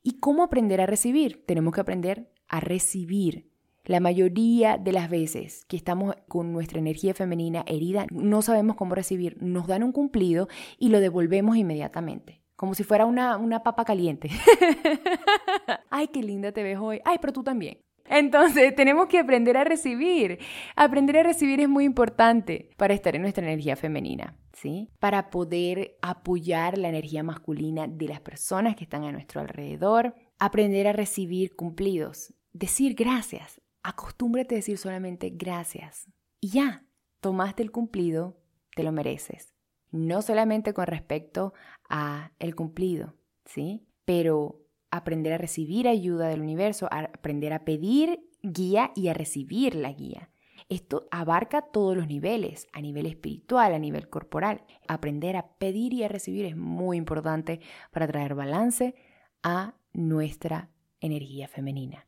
¿Y 0.01 0.19
cómo 0.19 0.43
aprender 0.43 0.81
a 0.81 0.85
recibir? 0.85 1.45
Tenemos 1.45 1.73
que 1.73 1.81
aprender 1.81 2.31
a 2.47 2.59
recibir. 2.59 3.49
La 3.85 3.99
mayoría 3.99 4.77
de 4.77 4.91
las 4.91 5.09
veces 5.09 5.65
que 5.65 5.75
estamos 5.75 6.15
con 6.27 6.53
nuestra 6.53 6.79
energía 6.79 7.13
femenina 7.13 7.63
herida, 7.65 8.05
no 8.11 8.41
sabemos 8.41 8.75
cómo 8.75 8.93
recibir, 8.93 9.41
nos 9.41 9.67
dan 9.67 9.83
un 9.83 9.91
cumplido 9.91 10.47
y 10.77 10.89
lo 10.89 10.99
devolvemos 10.99 11.57
inmediatamente, 11.57 12.43
como 12.55 12.75
si 12.75 12.83
fuera 12.83 13.05
una, 13.05 13.37
una 13.37 13.63
papa 13.63 13.85
caliente. 13.85 14.29
Ay, 15.89 16.09
qué 16.09 16.21
linda 16.21 16.51
te 16.51 16.61
ves 16.61 16.77
hoy. 16.77 17.01
Ay, 17.03 17.17
pero 17.19 17.33
tú 17.33 17.43
también. 17.43 17.79
Entonces, 18.09 18.75
tenemos 18.75 19.07
que 19.07 19.19
aprender 19.19 19.55
a 19.55 19.63
recibir. 19.63 20.39
Aprender 20.75 21.17
a 21.17 21.23
recibir 21.23 21.61
es 21.61 21.69
muy 21.69 21.85
importante 21.85 22.71
para 22.75 22.93
estar 22.93 23.15
en 23.15 23.21
nuestra 23.21 23.45
energía 23.45 23.75
femenina, 23.75 24.35
¿sí? 24.53 24.89
Para 24.99 25.29
poder 25.29 25.97
apoyar 26.01 26.77
la 26.77 26.89
energía 26.89 27.23
masculina 27.23 27.87
de 27.87 28.07
las 28.07 28.19
personas 28.19 28.75
que 28.75 28.83
están 28.83 29.03
a 29.03 29.11
nuestro 29.11 29.39
alrededor. 29.39 30.15
Aprender 30.39 30.87
a 30.87 30.93
recibir 30.93 31.55
cumplidos. 31.55 32.33
Decir 32.51 32.95
gracias. 32.95 33.61
Acostúmbrate 33.83 34.55
a 34.55 34.57
decir 34.57 34.77
solamente 34.77 35.29
gracias. 35.29 36.07
Y 36.41 36.49
ya, 36.49 36.85
tomaste 37.21 37.63
el 37.63 37.71
cumplido, 37.71 38.41
te 38.75 38.83
lo 38.83 38.91
mereces. 38.91 39.53
No 39.91 40.21
solamente 40.21 40.73
con 40.73 40.87
respecto 40.87 41.53
a 41.89 42.31
el 42.39 42.55
cumplido, 42.55 43.15
¿sí? 43.45 43.87
Pero 44.05 44.68
aprender 44.91 45.33
a 45.33 45.37
recibir 45.37 45.87
ayuda 45.87 46.27
del 46.27 46.41
universo, 46.41 46.87
aprender 46.91 47.53
a 47.53 47.65
pedir 47.65 48.27
guía 48.41 48.91
y 48.95 49.07
a 49.09 49.13
recibir 49.13 49.75
la 49.75 49.91
guía. 49.91 50.29
Esto 50.69 51.07
abarca 51.09 51.63
todos 51.63 51.97
los 51.97 52.07
niveles, 52.07 52.67
a 52.73 52.81
nivel 52.81 53.07
espiritual, 53.07 53.73
a 53.73 53.79
nivel 53.79 54.07
corporal. 54.07 54.61
Aprender 54.87 55.35
a 55.35 55.47
pedir 55.57 55.93
y 55.93 56.03
a 56.03 56.07
recibir 56.07 56.45
es 56.45 56.55
muy 56.55 56.97
importante 56.97 57.59
para 57.91 58.07
traer 58.07 58.35
balance 58.35 58.93
a 59.41 59.73
nuestra 59.93 60.69
energía 60.99 61.47
femenina. 61.47 62.05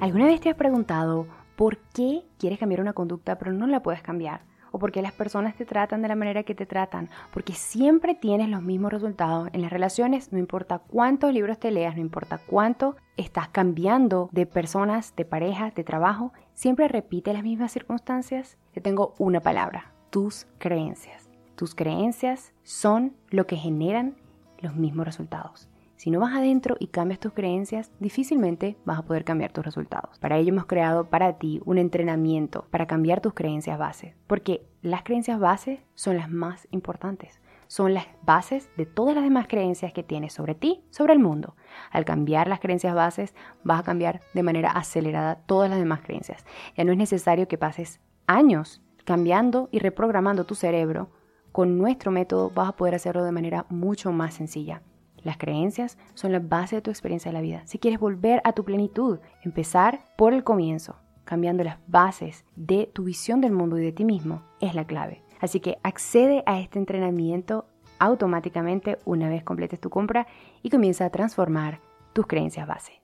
¿Alguna 0.00 0.24
vez 0.24 0.40
te 0.40 0.48
has 0.48 0.56
preguntado 0.56 1.28
por 1.56 1.78
qué 1.94 2.24
quieres 2.38 2.58
cambiar 2.58 2.80
una 2.80 2.94
conducta 2.94 3.38
pero 3.38 3.52
no 3.52 3.66
la 3.66 3.82
puedes 3.82 4.02
cambiar? 4.02 4.46
O 4.72 4.78
porque 4.78 5.02
las 5.02 5.12
personas 5.12 5.54
te 5.54 5.64
tratan 5.64 6.02
de 6.02 6.08
la 6.08 6.16
manera 6.16 6.42
que 6.42 6.54
te 6.54 6.66
tratan, 6.66 7.08
porque 7.32 7.52
siempre 7.54 8.14
tienes 8.14 8.48
los 8.48 8.62
mismos 8.62 8.92
resultados 8.92 9.48
en 9.52 9.62
las 9.62 9.70
relaciones, 9.70 10.32
no 10.32 10.38
importa 10.38 10.78
cuántos 10.78 11.32
libros 11.32 11.58
te 11.58 11.70
leas, 11.70 11.94
no 11.96 12.02
importa 12.02 12.38
cuánto 12.46 12.96
estás 13.16 13.48
cambiando 13.48 14.28
de 14.32 14.46
personas, 14.46 15.14
de 15.16 15.24
parejas, 15.24 15.74
de 15.74 15.84
trabajo, 15.84 16.32
siempre 16.54 16.88
repite 16.88 17.32
las 17.32 17.42
mismas 17.42 17.72
circunstancias. 17.72 18.58
Yo 18.74 18.82
tengo 18.82 19.14
una 19.18 19.40
palabra, 19.40 19.92
tus 20.10 20.46
creencias. 20.58 21.30
Tus 21.56 21.74
creencias 21.74 22.52
son 22.62 23.16
lo 23.30 23.46
que 23.46 23.56
generan 23.56 24.16
los 24.58 24.76
mismos 24.76 25.06
resultados. 25.06 25.69
Si 26.00 26.10
no 26.10 26.18
vas 26.18 26.34
adentro 26.34 26.76
y 26.80 26.86
cambias 26.86 27.20
tus 27.20 27.34
creencias, 27.34 27.92
difícilmente 28.00 28.78
vas 28.86 28.98
a 28.98 29.02
poder 29.02 29.22
cambiar 29.22 29.52
tus 29.52 29.66
resultados. 29.66 30.18
Para 30.18 30.38
ello 30.38 30.48
hemos 30.48 30.64
creado 30.64 31.10
para 31.10 31.36
ti 31.36 31.60
un 31.66 31.76
entrenamiento 31.76 32.64
para 32.70 32.86
cambiar 32.86 33.20
tus 33.20 33.34
creencias 33.34 33.78
base, 33.78 34.16
porque 34.26 34.66
las 34.80 35.02
creencias 35.02 35.38
base 35.38 35.84
son 35.94 36.16
las 36.16 36.30
más 36.30 36.66
importantes. 36.70 37.42
Son 37.66 37.92
las 37.92 38.06
bases 38.22 38.70
de 38.78 38.86
todas 38.86 39.14
las 39.14 39.24
demás 39.24 39.46
creencias 39.46 39.92
que 39.92 40.02
tienes 40.02 40.32
sobre 40.32 40.54
ti, 40.54 40.82
sobre 40.88 41.12
el 41.12 41.18
mundo. 41.18 41.54
Al 41.90 42.06
cambiar 42.06 42.48
las 42.48 42.60
creencias 42.60 42.94
bases, 42.94 43.34
vas 43.62 43.80
a 43.80 43.84
cambiar 43.84 44.22
de 44.32 44.42
manera 44.42 44.70
acelerada 44.70 45.42
todas 45.44 45.68
las 45.68 45.80
demás 45.80 46.00
creencias. 46.00 46.46
Ya 46.78 46.84
no 46.84 46.92
es 46.92 46.98
necesario 46.98 47.46
que 47.46 47.58
pases 47.58 48.00
años 48.26 48.80
cambiando 49.04 49.68
y 49.70 49.80
reprogramando 49.80 50.44
tu 50.44 50.54
cerebro. 50.54 51.10
Con 51.52 51.76
nuestro 51.76 52.10
método 52.10 52.48
vas 52.48 52.70
a 52.70 52.76
poder 52.76 52.94
hacerlo 52.94 53.22
de 53.22 53.32
manera 53.32 53.66
mucho 53.68 54.12
más 54.12 54.32
sencilla. 54.32 54.80
Las 55.22 55.36
creencias 55.36 55.98
son 56.14 56.32
la 56.32 56.38
base 56.38 56.76
de 56.76 56.82
tu 56.82 56.90
experiencia 56.90 57.30
de 57.30 57.34
la 57.36 57.42
vida. 57.42 57.62
Si 57.66 57.78
quieres 57.78 58.00
volver 58.00 58.40
a 58.44 58.52
tu 58.52 58.64
plenitud, 58.64 59.18
empezar 59.42 60.00
por 60.16 60.32
el 60.32 60.44
comienzo, 60.44 60.96
cambiando 61.24 61.62
las 61.62 61.78
bases 61.86 62.44
de 62.56 62.90
tu 62.92 63.04
visión 63.04 63.40
del 63.40 63.52
mundo 63.52 63.78
y 63.78 63.82
de 63.82 63.92
ti 63.92 64.04
mismo, 64.04 64.42
es 64.60 64.74
la 64.74 64.86
clave. 64.86 65.22
Así 65.40 65.60
que 65.60 65.78
accede 65.82 66.42
a 66.46 66.60
este 66.60 66.78
entrenamiento 66.78 67.66
automáticamente 67.98 68.98
una 69.04 69.28
vez 69.28 69.44
completes 69.44 69.80
tu 69.80 69.90
compra 69.90 70.26
y 70.62 70.70
comienza 70.70 71.04
a 71.04 71.10
transformar 71.10 71.80
tus 72.12 72.26
creencias 72.26 72.66
base. 72.66 73.02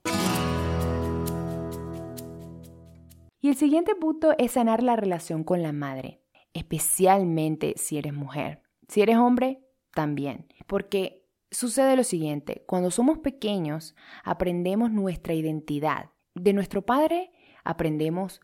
Y 3.41 3.49
el 3.49 3.57
siguiente 3.57 3.95
punto 3.95 4.35
es 4.39 4.53
sanar 4.53 4.83
la 4.83 4.97
relación 4.97 5.45
con 5.45 5.63
la 5.63 5.73
madre, 5.73 6.21
especialmente 6.55 7.75
si 7.77 7.99
eres 7.99 8.13
mujer. 8.13 8.63
Si 8.89 9.03
eres 9.03 9.19
hombre, 9.19 9.61
también. 9.95 10.47
Porque 10.67 11.26
Sucede 11.57 11.97
lo 11.97 12.05
siguiente, 12.05 12.65
cuando 12.67 12.91
somos 12.91 13.21
pequeños 13.21 13.95
aprendemos 14.25 14.91
nuestra 14.91 15.33
identidad. 15.33 16.11
De 16.35 16.53
nuestro 16.53 16.83
padre 16.83 17.31
aprendemos 17.65 18.43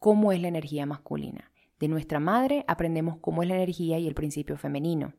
cómo 0.00 0.32
es 0.32 0.40
la 0.40 0.48
energía 0.48 0.84
masculina. 0.84 1.52
De 1.78 1.86
nuestra 1.86 2.18
madre 2.18 2.64
aprendemos 2.66 3.18
cómo 3.20 3.44
es 3.44 3.48
la 3.48 3.54
energía 3.54 4.00
y 4.00 4.08
el 4.08 4.16
principio 4.16 4.56
femenino. 4.56 5.14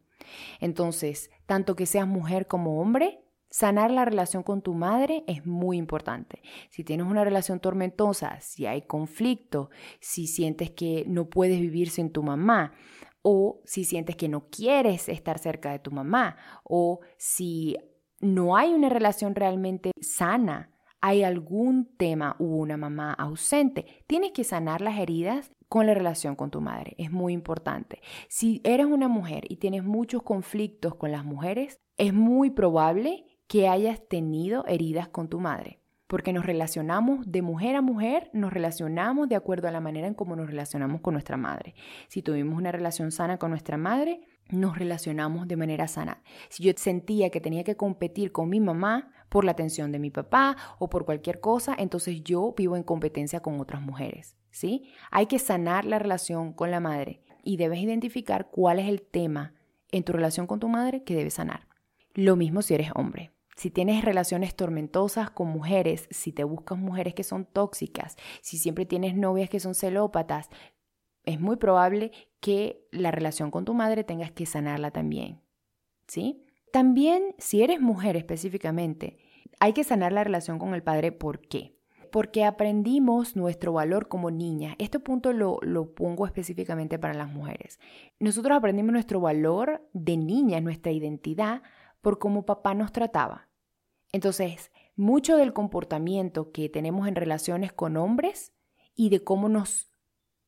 Entonces, 0.59 1.31
tanto 1.45 1.77
que 1.77 1.85
seas 1.85 2.05
mujer 2.05 2.47
como 2.47 2.81
hombre, 2.81 3.23
sanar 3.50 3.91
la 3.91 4.03
relación 4.03 4.43
con 4.43 4.61
tu 4.61 4.73
madre 4.73 5.23
es 5.25 5.45
muy 5.45 5.77
importante. 5.77 6.41
Si 6.69 6.83
tienes 6.83 7.07
una 7.07 7.23
relación 7.23 7.61
tormentosa, 7.61 8.41
si 8.41 8.65
hay 8.65 8.81
conflicto, 8.81 9.69
si 10.01 10.27
sientes 10.27 10.69
que 10.69 11.05
no 11.07 11.29
puedes 11.29 11.61
vivir 11.61 11.91
sin 11.91 12.11
tu 12.11 12.23
mamá, 12.23 12.73
o 13.21 13.61
si 13.65 13.83
sientes 13.83 14.15
que 14.15 14.29
no 14.29 14.49
quieres 14.49 15.09
estar 15.09 15.39
cerca 15.39 15.71
de 15.71 15.79
tu 15.79 15.91
mamá, 15.91 16.37
o 16.63 17.01
si 17.17 17.77
no 18.19 18.55
hay 18.55 18.73
una 18.73 18.89
relación 18.89 19.35
realmente 19.35 19.91
sana, 20.01 20.71
hay 21.01 21.23
algún 21.23 21.95
tema 21.97 22.35
u 22.39 22.61
una 22.61 22.77
mamá 22.77 23.13
ausente, 23.13 24.03
tienes 24.07 24.31
que 24.31 24.43
sanar 24.43 24.81
las 24.81 24.99
heridas 24.99 25.51
con 25.67 25.87
la 25.87 25.93
relación 25.93 26.35
con 26.35 26.51
tu 26.51 26.61
madre. 26.61 26.95
Es 26.97 27.11
muy 27.11 27.33
importante. 27.33 28.01
Si 28.27 28.61
eres 28.63 28.85
una 28.85 29.07
mujer 29.07 29.45
y 29.49 29.57
tienes 29.57 29.83
muchos 29.83 30.21
conflictos 30.21 30.95
con 30.95 31.11
las 31.11 31.25
mujeres, 31.25 31.79
es 31.97 32.13
muy 32.13 32.51
probable 32.51 33.25
que 33.47 33.67
hayas 33.67 34.07
tenido 34.07 34.65
heridas 34.67 35.07
con 35.07 35.27
tu 35.27 35.39
madre. 35.39 35.80
Porque 36.12 36.34
nos 36.34 36.46
relacionamos 36.46 37.32
de 37.32 37.41
mujer 37.41 37.77
a 37.77 37.82
mujer, 37.82 38.30
nos 38.34 38.51
relacionamos 38.51 39.30
de 39.30 39.38
acuerdo 39.38 39.70
a 39.70 39.72
la 39.72 39.80
manera 39.80 40.08
en 40.08 40.13
cómo 40.13 40.36
nos 40.36 40.48
relacionamos 40.48 41.00
con 41.00 41.13
nuestra 41.13 41.38
madre. 41.38 41.74
Si 42.10 42.22
tuvimos 42.22 42.58
una 42.58 42.74
relación 42.74 43.13
sana 43.13 43.38
con 43.38 43.51
nuestra 43.51 43.77
madre, 43.77 44.20
nos 44.50 44.77
relacionamos 44.77 45.48
de 45.48 45.56
manera 45.56 45.88
sana. 45.88 46.22
Si 46.50 46.63
yo 46.63 46.74
sentía 46.75 47.30
que 47.30 47.39
tenía 47.39 47.63
que 47.63 47.77
competir 47.77 48.34
con 48.34 48.50
mi 48.50 48.60
mamá 48.60 49.10
por 49.30 49.46
la 49.46 49.53
atención 49.53 49.94
de 49.94 50.00
mi 50.00 50.10
papá 50.10 50.58
o 50.80 50.89
por 50.89 51.06
cualquier 51.06 51.39
cosa, 51.39 51.77
entonces 51.80 52.22
yo 52.25 52.53
vivo 52.58 52.75
en 52.75 52.84
competencia 52.84 53.39
con 53.39 53.62
otras 53.62 53.82
mujeres, 53.82 54.36
¿sí? 54.50 54.91
Hay 55.12 55.27
que 55.27 55.39
sanar 55.39 55.86
la 55.86 55.98
relación 55.98 56.51
con 56.51 56.72
la 56.72 56.82
madre 56.82 57.22
y 57.41 57.56
debes 57.56 57.80
identificar 57.80 58.50
cuál 58.51 58.80
es 58.80 58.89
el 58.89 59.01
tema 59.01 59.53
en 59.94 60.03
tu 60.03 60.12
relación 60.12 60.46
con 60.46 60.60
tu 60.60 60.68
madre 60.68 61.03
que 61.06 61.15
debes 61.15 61.36
sanar. 61.36 61.70
Lo 62.13 62.36
mismo 62.36 62.62
si 62.62 62.74
eres 62.74 62.89
hombre. 62.96 63.32
Si 63.55 63.70
tienes 63.70 64.03
relaciones 64.03 64.55
tormentosas 64.55 65.29
con 65.29 65.48
mujeres, 65.48 66.08
si 66.10 66.31
te 66.31 66.43
buscas 66.43 66.77
mujeres 66.77 67.13
que 67.13 67.24
son 67.24 67.46
tóxicas, 67.46 68.15
si 68.41 68.58
siempre 68.58 68.86
tienes 68.86 69.15
novias 69.15 69.50
que 69.50 69.60
son 69.60 69.75
celópatas, 69.75 70.50
es 71.25 71.39
muy 71.39 71.58
probable 71.58 72.12
que 72.39 72.88
la 72.91 73.12
relación 73.12 73.51
con 73.51 73.65
tu 73.65 73.74
madre 73.74 74.03
tengas 74.03 74.31
que 74.31 74.46
sanarla 74.46 74.91
también. 74.91 75.41
¿Sí? 76.08 76.43
También, 76.72 77.36
si 77.38 77.62
eres 77.62 77.79
mujer 77.79 78.15
específicamente, 78.17 79.17
hay 79.60 79.74
que 79.74 79.84
sanar 79.84 80.12
la 80.12 80.24
relación 80.24 80.58
con 80.58 80.74
el 80.74 80.84
padre. 80.84 81.12
¿Por 81.12 81.39
qué? 81.41 81.77
Porque 82.12 82.43
aprendimos 82.43 83.36
nuestro 83.36 83.74
valor 83.74 84.08
como 84.08 84.31
niña. 84.31 84.75
Este 84.79 85.00
punto 85.00 85.34
lo, 85.34 85.60
lo 85.62 85.93
pongo 85.93 86.25
específicamente 86.25 86.98
para 86.98 87.13
las 87.13 87.31
mujeres. 87.31 87.79
Nosotros 88.20 88.58
aprendimos 88.58 88.91
nuestro 88.93 89.22
valor 89.22 89.88
de 89.93 90.17
niña, 90.17 90.60
nuestra 90.60 90.91
identidad, 90.91 91.62
por 92.01 92.20
cómo 92.20 92.46
papá 92.46 92.74
nos 92.74 92.91
trataba. 92.91 93.50
Entonces, 94.12 94.72
mucho 94.96 95.38
del 95.38 95.53
comportamiento 95.53 96.51
que 96.51 96.70
tenemos 96.70 97.08
en 97.08 97.15
relaciones 97.15 97.72
con 97.72 97.98
hombres 97.98 98.53
y 98.96 99.10
de 99.10 99.24
cómo 99.24 99.48
nos 99.48 99.91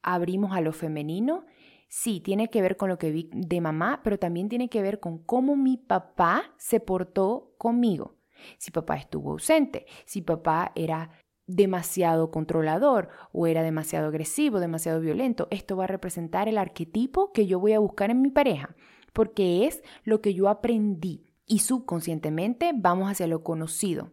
abrimos 0.02 0.52
a 0.52 0.62
lo 0.62 0.74
femenino, 0.74 1.46
sí, 1.88 2.20
tiene 2.20 2.50
que 2.50 2.62
ver 2.62 2.76
con 2.76 2.90
lo 2.90 2.98
que 2.98 3.12
vi 3.12 3.30
de 3.34 3.62
mamá, 3.62 4.02
pero 4.04 4.20
también 4.20 4.50
tiene 4.50 4.70
que 4.70 4.82
ver 4.82 5.00
con 5.00 5.20
cómo 5.20 5.56
mi 5.56 5.78
papá 5.78 6.54
se 6.58 6.80
portó 6.80 7.56
conmigo. 7.58 8.18
Si 8.58 8.72
papá 8.72 8.98
estuvo 8.98 9.32
ausente, 9.32 9.86
si 10.06 10.22
papá 10.22 10.74
era 10.76 11.12
demasiado 11.48 12.32
controlador 12.32 13.10
o 13.32 13.48
era 13.48 13.64
demasiado 13.64 14.08
agresivo, 14.08 14.60
demasiado 14.60 15.00
violento, 15.00 15.48
esto 15.52 15.78
va 15.78 15.86
a 15.86 15.88
representar 15.88 16.50
el 16.50 16.58
arquetipo 16.58 17.32
que 17.32 17.48
yo 17.48 17.60
voy 17.60 17.74
a 17.74 17.80
buscar 17.80 18.12
en 18.12 18.22
mi 18.22 18.30
pareja, 18.30 18.76
porque 19.14 19.68
es 19.68 19.84
lo 20.04 20.22
que 20.22 20.34
yo 20.34 20.50
aprendí 20.50 21.33
y 21.46 21.60
subconscientemente 21.60 22.72
vamos 22.76 23.10
hacia 23.10 23.28
lo 23.28 23.44
conocido. 23.44 24.12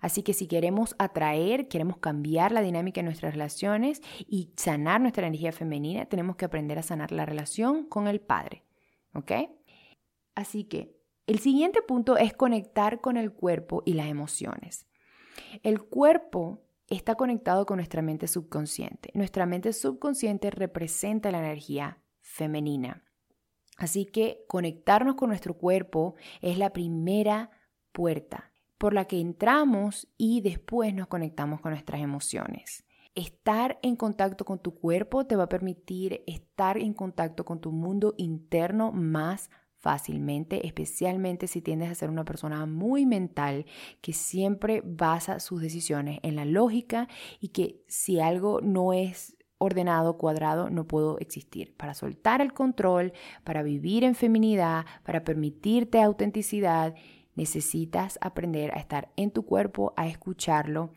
Así 0.00 0.22
que 0.22 0.34
si 0.34 0.46
queremos 0.46 0.94
atraer, 0.98 1.68
queremos 1.68 1.98
cambiar 1.98 2.52
la 2.52 2.62
dinámica 2.62 3.00
de 3.00 3.04
nuestras 3.04 3.32
relaciones 3.34 4.02
y 4.26 4.52
sanar 4.56 5.00
nuestra 5.00 5.26
energía 5.26 5.52
femenina, 5.52 6.06
tenemos 6.06 6.36
que 6.36 6.44
aprender 6.44 6.78
a 6.78 6.82
sanar 6.82 7.12
la 7.12 7.26
relación 7.26 7.86
con 7.86 8.08
el 8.08 8.20
Padre. 8.20 8.64
¿Ok? 9.14 9.32
Así 10.34 10.64
que 10.64 10.96
el 11.26 11.38
siguiente 11.38 11.82
punto 11.82 12.16
es 12.16 12.34
conectar 12.34 13.00
con 13.00 13.16
el 13.16 13.32
cuerpo 13.32 13.82
y 13.86 13.92
las 13.94 14.06
emociones. 14.06 14.86
El 15.62 15.82
cuerpo 15.82 16.62
está 16.88 17.14
conectado 17.14 17.64
con 17.66 17.76
nuestra 17.76 18.02
mente 18.02 18.26
subconsciente. 18.26 19.10
Nuestra 19.14 19.46
mente 19.46 19.72
subconsciente 19.72 20.50
representa 20.50 21.30
la 21.30 21.38
energía 21.38 22.02
femenina. 22.20 23.04
Así 23.76 24.06
que 24.06 24.44
conectarnos 24.48 25.14
con 25.16 25.28
nuestro 25.28 25.54
cuerpo 25.54 26.14
es 26.40 26.58
la 26.58 26.72
primera 26.72 27.50
puerta 27.92 28.52
por 28.78 28.94
la 28.94 29.04
que 29.04 29.20
entramos 29.20 30.08
y 30.18 30.40
después 30.40 30.92
nos 30.94 31.06
conectamos 31.06 31.60
con 31.60 31.70
nuestras 31.70 32.00
emociones. 32.00 32.84
Estar 33.14 33.78
en 33.82 33.94
contacto 33.96 34.44
con 34.44 34.58
tu 34.58 34.74
cuerpo 34.74 35.26
te 35.26 35.36
va 35.36 35.44
a 35.44 35.48
permitir 35.48 36.24
estar 36.26 36.78
en 36.78 36.94
contacto 36.94 37.44
con 37.44 37.60
tu 37.60 37.70
mundo 37.70 38.14
interno 38.16 38.90
más 38.90 39.50
fácilmente, 39.82 40.66
especialmente 40.66 41.48
si 41.48 41.60
tiendes 41.60 41.90
a 41.90 41.94
ser 41.94 42.08
una 42.08 42.24
persona 42.24 42.66
muy 42.66 43.04
mental 43.04 43.66
que 44.00 44.12
siempre 44.12 44.80
basa 44.84 45.40
sus 45.40 45.60
decisiones 45.60 46.20
en 46.22 46.36
la 46.36 46.44
lógica 46.44 47.08
y 47.40 47.48
que 47.48 47.84
si 47.88 48.20
algo 48.20 48.60
no 48.60 48.92
es 48.92 49.36
ordenado, 49.62 50.18
cuadrado, 50.18 50.70
no 50.70 50.86
puedo 50.86 51.18
existir. 51.18 51.76
Para 51.76 51.94
soltar 51.94 52.40
el 52.40 52.52
control, 52.52 53.12
para 53.44 53.62
vivir 53.62 54.04
en 54.04 54.14
feminidad, 54.14 54.84
para 55.04 55.24
permitirte 55.24 56.02
autenticidad 56.02 56.94
necesitas 57.34 58.18
aprender 58.20 58.72
a 58.72 58.78
estar 58.78 59.10
en 59.16 59.30
tu 59.30 59.44
cuerpo, 59.44 59.94
a 59.96 60.06
escucharlo 60.06 60.92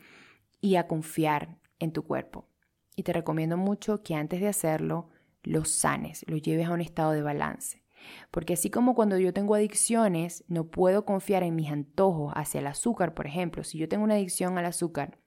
y 0.60 0.76
a 0.76 0.86
confiar 0.86 1.58
en 1.78 1.92
tu 1.92 2.02
cuerpo. 2.04 2.46
Y 2.94 3.02
te 3.02 3.12
recomiendo 3.12 3.56
mucho 3.56 4.02
que 4.02 4.14
antes 4.14 4.40
de 4.40 4.48
hacerlo, 4.48 5.08
lo 5.42 5.64
sanes, 5.64 6.24
lo 6.28 6.36
lleves 6.36 6.66
a 6.66 6.72
un 6.72 6.80
estado 6.80 7.12
de 7.12 7.22
balance. 7.22 7.82
Porque 8.30 8.54
así 8.54 8.70
como 8.70 8.94
cuando 8.94 9.18
yo 9.18 9.32
tengo 9.32 9.54
adicciones, 9.54 10.44
no 10.48 10.68
puedo 10.68 11.04
confiar 11.04 11.42
en 11.42 11.54
mis 11.54 11.70
antojos 11.70 12.32
hacia 12.36 12.60
el 12.60 12.66
azúcar, 12.66 13.14
por 13.14 13.26
ejemplo. 13.26 13.64
Si 13.64 13.78
yo 13.78 13.88
tengo 13.88 14.04
una 14.04 14.14
adicción 14.14 14.58
al 14.58 14.66
azúcar, 14.66 15.18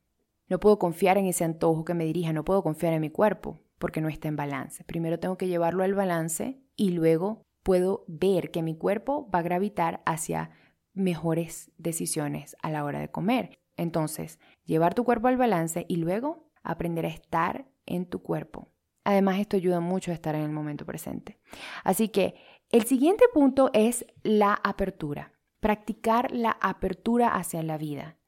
no 0.49 0.59
puedo 0.59 0.79
confiar 0.79 1.17
en 1.17 1.27
ese 1.27 1.43
antojo 1.43 1.85
que 1.85 1.93
me 1.93 2.05
dirija, 2.05 2.33
no 2.33 2.43
puedo 2.43 2.63
confiar 2.63 2.93
en 2.93 3.01
mi 3.01 3.09
cuerpo 3.09 3.59
porque 3.77 4.01
no 4.01 4.09
está 4.09 4.27
en 4.27 4.35
balance. 4.35 4.83
Primero 4.83 5.19
tengo 5.19 5.37
que 5.37 5.47
llevarlo 5.47 5.83
al 5.83 5.93
balance 5.93 6.59
y 6.75 6.89
luego 6.89 7.43
puedo 7.63 8.03
ver 8.07 8.51
que 8.51 8.63
mi 8.63 8.75
cuerpo 8.75 9.29
va 9.33 9.39
a 9.39 9.43
gravitar 9.43 10.01
hacia 10.05 10.51
mejores 10.93 11.71
decisiones 11.77 12.57
a 12.61 12.71
la 12.71 12.83
hora 12.83 12.99
de 12.99 13.09
comer. 13.09 13.59
Entonces, 13.77 14.39
llevar 14.65 14.93
tu 14.93 15.05
cuerpo 15.05 15.27
al 15.27 15.37
balance 15.37 15.85
y 15.87 15.95
luego 15.95 16.49
aprender 16.63 17.05
a 17.05 17.09
estar 17.09 17.69
en 17.85 18.05
tu 18.05 18.21
cuerpo. 18.21 18.67
Además, 19.05 19.39
esto 19.39 19.55
ayuda 19.55 19.79
mucho 19.79 20.11
a 20.11 20.13
estar 20.13 20.35
en 20.35 20.41
el 20.41 20.51
momento 20.51 20.85
presente. 20.85 21.39
Así 21.83 22.09
que 22.09 22.35
el 22.69 22.83
siguiente 22.83 23.25
punto 23.33 23.69
es 23.73 24.05
la 24.23 24.53
apertura. 24.53 25.31
Practicar 25.59 26.31
la 26.31 26.51
apertura 26.61 27.29
hacia 27.29 27.63
la 27.63 27.77
vida. 27.77 28.18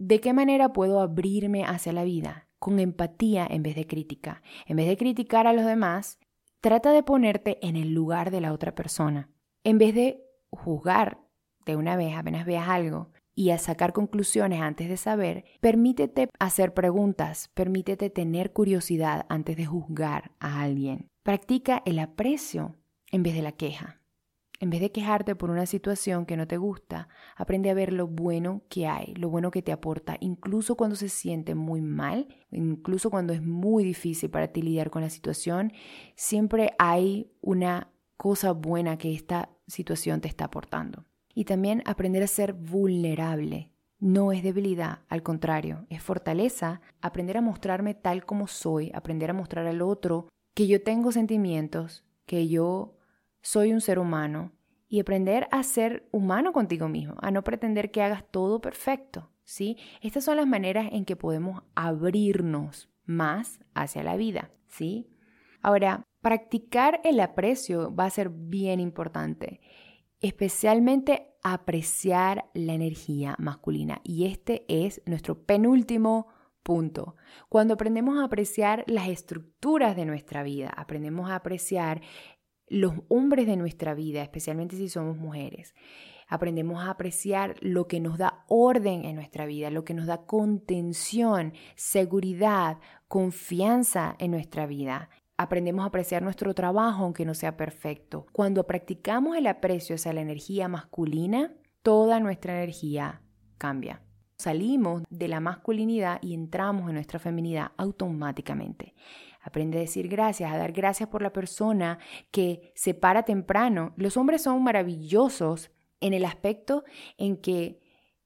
¿De 0.00 0.20
qué 0.20 0.32
manera 0.32 0.72
puedo 0.72 1.00
abrirme 1.00 1.64
hacia 1.64 1.92
la 1.92 2.04
vida? 2.04 2.46
Con 2.60 2.78
empatía 2.78 3.48
en 3.50 3.64
vez 3.64 3.74
de 3.74 3.88
crítica. 3.88 4.42
En 4.66 4.76
vez 4.76 4.86
de 4.86 4.96
criticar 4.96 5.48
a 5.48 5.52
los 5.52 5.66
demás, 5.66 6.20
trata 6.60 6.92
de 6.92 7.02
ponerte 7.02 7.58
en 7.66 7.74
el 7.74 7.94
lugar 7.94 8.30
de 8.30 8.40
la 8.40 8.52
otra 8.52 8.76
persona. 8.76 9.28
En 9.64 9.76
vez 9.76 9.96
de 9.96 10.22
juzgar 10.50 11.18
de 11.66 11.74
una 11.74 11.96
vez 11.96 12.14
apenas 12.14 12.46
veas 12.46 12.68
algo 12.68 13.10
y 13.34 13.50
a 13.50 13.58
sacar 13.58 13.92
conclusiones 13.92 14.60
antes 14.60 14.88
de 14.88 14.96
saber, 14.96 15.44
permítete 15.60 16.30
hacer 16.38 16.74
preguntas, 16.74 17.50
permítete 17.54 18.08
tener 18.08 18.52
curiosidad 18.52 19.26
antes 19.28 19.56
de 19.56 19.66
juzgar 19.66 20.30
a 20.38 20.60
alguien. 20.60 21.08
Practica 21.24 21.82
el 21.84 21.98
aprecio 21.98 22.76
en 23.10 23.24
vez 23.24 23.34
de 23.34 23.42
la 23.42 23.50
queja. 23.50 23.97
En 24.60 24.70
vez 24.70 24.80
de 24.80 24.90
quejarte 24.90 25.36
por 25.36 25.50
una 25.50 25.66
situación 25.66 26.26
que 26.26 26.36
no 26.36 26.48
te 26.48 26.56
gusta, 26.56 27.08
aprende 27.36 27.70
a 27.70 27.74
ver 27.74 27.92
lo 27.92 28.08
bueno 28.08 28.62
que 28.68 28.88
hay, 28.88 29.14
lo 29.14 29.30
bueno 29.30 29.52
que 29.52 29.62
te 29.62 29.70
aporta, 29.70 30.16
incluso 30.18 30.76
cuando 30.76 30.96
se 30.96 31.08
siente 31.08 31.54
muy 31.54 31.80
mal, 31.80 32.26
incluso 32.50 33.08
cuando 33.08 33.32
es 33.32 33.40
muy 33.40 33.84
difícil 33.84 34.30
para 34.30 34.48
ti 34.48 34.62
lidiar 34.62 34.90
con 34.90 35.02
la 35.02 35.10
situación, 35.10 35.72
siempre 36.16 36.72
hay 36.78 37.30
una 37.40 37.92
cosa 38.16 38.50
buena 38.50 38.98
que 38.98 39.14
esta 39.14 39.50
situación 39.68 40.20
te 40.20 40.26
está 40.26 40.46
aportando 40.46 41.04
y 41.34 41.44
también 41.44 41.84
aprender 41.86 42.24
a 42.24 42.26
ser 42.26 42.52
vulnerable. 42.52 43.70
No 44.00 44.32
es 44.32 44.42
debilidad, 44.42 45.00
al 45.08 45.22
contrario, 45.22 45.86
es 45.88 46.02
fortaleza 46.02 46.80
aprender 47.00 47.36
a 47.36 47.42
mostrarme 47.42 47.94
tal 47.94 48.24
como 48.26 48.48
soy, 48.48 48.90
aprender 48.92 49.30
a 49.30 49.34
mostrar 49.34 49.68
al 49.68 49.82
otro 49.82 50.26
que 50.54 50.66
yo 50.66 50.82
tengo 50.82 51.12
sentimientos, 51.12 52.04
que 52.26 52.48
yo 52.48 52.97
soy 53.42 53.72
un 53.72 53.80
ser 53.80 53.98
humano 53.98 54.52
y 54.88 55.00
aprender 55.00 55.48
a 55.50 55.62
ser 55.62 56.08
humano 56.12 56.52
contigo 56.52 56.88
mismo, 56.88 57.14
a 57.20 57.30
no 57.30 57.44
pretender 57.44 57.90
que 57.90 58.02
hagas 58.02 58.24
todo 58.30 58.60
perfecto, 58.60 59.30
¿sí? 59.44 59.76
Estas 60.00 60.24
son 60.24 60.36
las 60.36 60.46
maneras 60.46 60.88
en 60.92 61.04
que 61.04 61.16
podemos 61.16 61.62
abrirnos 61.74 62.88
más 63.04 63.60
hacia 63.74 64.02
la 64.02 64.16
vida, 64.16 64.50
¿sí? 64.66 65.10
Ahora, 65.60 66.04
practicar 66.20 67.00
el 67.04 67.20
aprecio 67.20 67.94
va 67.94 68.04
a 68.06 68.10
ser 68.10 68.30
bien 68.30 68.80
importante 68.80 69.60
especialmente 70.20 71.34
apreciar 71.42 72.50
la 72.54 72.74
energía 72.74 73.36
masculina. 73.38 74.00
Y 74.04 74.26
este 74.26 74.64
es 74.68 75.00
nuestro 75.06 75.44
penúltimo 75.44 76.26
punto. 76.62 77.16
Cuando 77.48 77.74
aprendemos 77.74 78.18
a 78.18 78.24
apreciar 78.24 78.84
las 78.86 79.08
estructuras 79.08 79.96
de 79.96 80.04
nuestra 80.04 80.42
vida, 80.42 80.68
aprendemos 80.76 81.30
a 81.30 81.36
apreciar 81.36 82.02
los 82.70 82.94
hombres 83.08 83.46
de 83.46 83.56
nuestra 83.56 83.94
vida, 83.94 84.22
especialmente 84.22 84.76
si 84.76 84.88
somos 84.88 85.16
mujeres. 85.16 85.74
Aprendemos 86.28 86.82
a 86.82 86.90
apreciar 86.90 87.56
lo 87.60 87.88
que 87.88 88.00
nos 88.00 88.18
da 88.18 88.44
orden 88.48 89.04
en 89.04 89.16
nuestra 89.16 89.46
vida, 89.46 89.70
lo 89.70 89.84
que 89.84 89.94
nos 89.94 90.06
da 90.06 90.26
contención, 90.26 91.54
seguridad, 91.74 92.78
confianza 93.08 94.14
en 94.18 94.32
nuestra 94.32 94.66
vida 94.66 95.08
aprendemos 95.38 95.84
a 95.84 95.86
apreciar 95.86 96.22
nuestro 96.22 96.52
trabajo 96.52 97.04
aunque 97.04 97.24
no 97.24 97.32
sea 97.32 97.56
perfecto. 97.56 98.26
Cuando 98.32 98.66
practicamos 98.66 99.36
el 99.36 99.46
aprecio 99.46 99.94
hacia 99.94 100.12
la 100.12 100.20
energía 100.20 100.68
masculina, 100.68 101.54
toda 101.82 102.20
nuestra 102.20 102.54
energía 102.58 103.22
cambia. 103.56 104.02
salimos 104.36 105.02
de 105.10 105.26
la 105.26 105.40
masculinidad 105.40 106.20
y 106.22 106.32
entramos 106.32 106.88
en 106.88 106.94
nuestra 106.94 107.18
feminidad 107.18 107.72
automáticamente. 107.76 108.94
Aprende 109.48 109.78
a 109.78 109.80
decir 109.80 110.08
gracias, 110.08 110.52
a 110.52 110.58
dar 110.58 110.72
gracias 110.72 111.08
por 111.08 111.22
la 111.22 111.32
persona 111.32 111.98
que 112.30 112.70
se 112.74 112.92
para 112.92 113.22
temprano. 113.22 113.94
Los 113.96 114.18
hombres 114.18 114.42
son 114.42 114.62
maravillosos 114.62 115.70
en 116.00 116.12
el 116.12 116.26
aspecto 116.26 116.84
en 117.16 117.38
que 117.38 117.80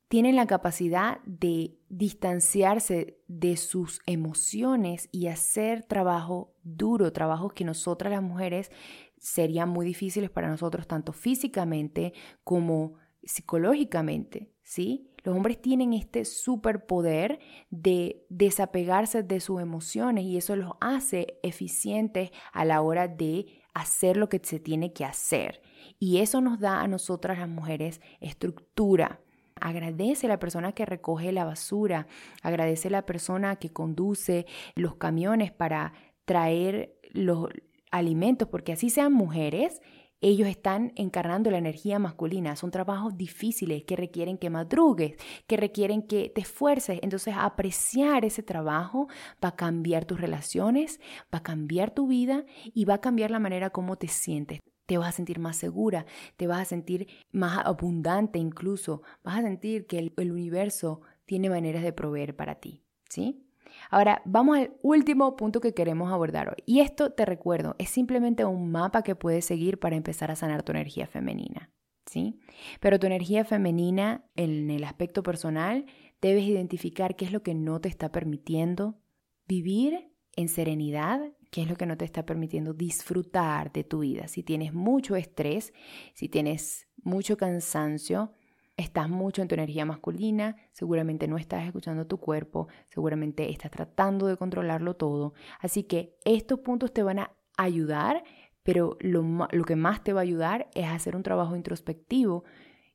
tienen 0.09 0.35
la 0.35 0.49
capacidad 0.49 1.21
de 1.25 1.79
distanciarse 1.89 3.21
de 3.29 3.57
sus 3.57 4.01
emociones 4.05 5.09
y 5.13 5.29
hacer 5.29 5.85
trabajo 5.85 6.57
duro, 6.65 7.13
trabajos 7.13 7.53
que 7.53 7.65
nosotras 7.65 8.13
las 8.13 8.23
mujeres 8.23 8.73
serían 9.17 9.69
muy 9.69 9.87
difíciles 9.87 10.29
para 10.29 10.49
nosotros, 10.49 10.89
tanto 10.89 11.13
físicamente 11.13 12.15
como 12.43 12.95
psicológicamente, 13.23 14.51
¿sí? 14.65 15.12
Los 15.25 15.37
hombres 15.37 15.61
tienen 15.61 15.93
este 15.93 16.25
superpoder 16.25 17.39
de 17.71 18.25
desapegarse 18.29 19.23
de 19.23 19.41
sus 19.41 19.61
emociones 19.61 20.25
y 20.25 20.37
eso 20.37 20.57
los 20.57 20.73
hace 20.81 21.39
eficientes 21.43 22.31
a 22.53 22.65
la 22.65 22.83
hora 22.83 23.09
de 23.09 23.47
hacer 23.75 24.17
lo 24.17 24.29
que 24.29 24.41
se 24.43 24.59
tiene 24.59 24.93
que 24.93 25.05
hacer. 25.05 25.63
Y 25.99 26.19
eso 26.19 26.41
nos 26.41 26.59
da 26.59 26.81
a 26.81 26.89
nosotras 26.89 27.39
las 27.39 27.49
mujeres 27.49 28.01
estructura. 28.21 29.21
Agradece 29.61 30.27
a 30.27 30.31
la 30.31 30.39
persona 30.41 30.73
que 30.73 30.87
recoge 30.87 31.31
la 31.31 31.45
basura, 31.45 32.09
agradece 32.43 32.89
a 32.89 32.93
la 32.93 33.07
persona 33.07 33.57
que 33.57 33.73
conduce 33.73 34.47
los 34.75 34.97
camiones 34.97 35.53
para 35.53 35.93
traer 36.25 36.99
los 37.13 37.49
alimentos, 37.93 38.49
porque 38.49 38.73
así 38.73 38.91
sean 38.91 39.13
mujeres, 39.13 39.81
ellos 40.23 40.49
están 40.49 40.93
encarnando 40.95 41.51
la 41.51 41.59
energía 41.59 41.99
masculina. 41.99 42.57
Son 42.57 42.71
trabajos 42.71 43.17
difíciles 43.17 43.85
que 43.85 43.97
requieren 43.97 44.39
que 44.39 44.51
madrugues, 44.51 45.17
que 45.47 45.57
requieren 45.57 46.03
que 46.03 46.31
te 46.35 46.41
esfuerces. 46.41 47.01
Entonces, 47.03 47.35
apreciar 47.37 48.25
ese 48.25 48.43
trabajo 48.43 49.09
va 49.45 49.49
a 49.49 49.57
cambiar 49.57 50.05
tus 50.05 50.21
relaciones, 50.21 51.01
va 51.35 51.39
a 51.39 51.43
cambiar 51.43 51.93
tu 51.93 52.07
vida 52.07 52.45
y 52.73 52.85
va 52.85 52.95
a 52.95 53.01
cambiar 53.01 53.31
la 53.33 53.41
manera 53.41 53.71
como 53.71 53.97
te 53.97 54.09
sientes. 54.09 54.61
Te 54.87 54.97
vas 54.97 55.09
a 55.09 55.13
sentir 55.13 55.39
más 55.39 55.57
segura, 55.57 56.07
te 56.37 56.47
vas 56.47 56.61
a 56.61 56.65
sentir 56.67 57.09
más 57.33 57.59
abundante 57.65 58.39
incluso, 58.39 59.03
vas 59.23 59.39
a 59.39 59.43
sentir 59.43 59.87
que 59.87 59.99
el, 59.99 60.13
el 60.17 60.33
universo 60.33 61.01
tiene 61.25 61.51
maneras 61.51 61.83
de 61.83 61.93
proveer 61.93 62.37
para 62.37 62.57
ti, 62.57 62.83
¿sí? 63.09 63.52
Ahora, 63.93 64.23
vamos 64.25 64.57
al 64.57 64.73
último 64.81 65.37
punto 65.37 65.61
que 65.61 65.75
queremos 65.75 66.11
abordar 66.11 66.49
hoy. 66.49 66.63
Y 66.65 66.81
esto, 66.81 67.11
te 67.11 67.27
recuerdo, 67.27 67.77
es 67.79 67.91
simplemente 67.91 68.43
un 68.47 68.73
mapa 68.73 69.03
que 69.03 69.15
puedes 69.15 69.45
seguir 69.45 69.79
para 69.79 69.97
empezar 69.97 70.31
a 70.31 70.35
sanar 70.35 70.63
tu 70.63 70.73
energía 70.73 71.07
femenina. 71.07 71.71
¿Sí? 72.07 72.41
Pero 72.81 72.99
tu 72.99 73.07
energía 73.07 73.45
femenina 73.45 74.25
en 74.35 74.71
el 74.71 74.85
aspecto 74.85 75.23
personal, 75.23 75.85
debes 76.23 76.45
identificar 76.45 77.17
qué 77.17 77.27
es 77.27 77.33
lo 77.33 77.43
que 77.43 77.55
no 77.55 77.83
te 77.83 77.91
está 77.91 78.11
permitiendo 78.11 78.99
vivir 79.47 80.11
en 80.37 80.49
serenidad, 80.49 81.21
qué 81.51 81.61
es 81.61 81.69
lo 81.69 81.77
que 81.77 81.85
no 81.85 81.99
te 81.99 82.07
está 82.07 82.25
permitiendo 82.25 82.73
disfrutar 82.73 83.73
de 83.73 83.85
tu 83.85 83.99
vida. 83.99 84.27
Si 84.27 84.43
tienes 84.43 84.73
mucho 84.73 85.17
estrés, 85.17 85.75
si 86.15 86.31
tienes 86.31 86.89
mucho 86.97 87.37
cansancio, 87.37 88.33
estás 88.77 89.09
mucho 89.09 89.43
en 89.43 89.49
tu 89.49 89.55
energía 89.55 89.85
masculina, 89.85 90.57
seguramente 90.73 91.29
no 91.29 91.37
estás 91.37 91.65
escuchando 91.65 92.07
tu 92.07 92.19
cuerpo, 92.19 92.69
seguramente 92.89 93.51
estás 93.51 93.71
tratando 93.71 94.27
de 94.27 94.37
controlarlo 94.37 94.95
todo. 94.97 95.35
Así 95.61 95.85
que 95.85 96.17
estos 96.25 96.61
puntos 96.61 96.93
te 96.93 97.03
van 97.03 97.19
a 97.19 97.33
ayudar, 97.57 98.25
pero 98.63 98.97
lo, 99.01 99.47
que 99.67 99.77
más 99.77 100.03
te 100.03 100.13
va 100.13 100.21
a 100.21 100.23
ayudar 100.23 100.71
es 100.75 100.87
hacer 100.87 101.17
un 101.17 101.23
trabajo 101.23 101.57
introspectivo 101.57 102.45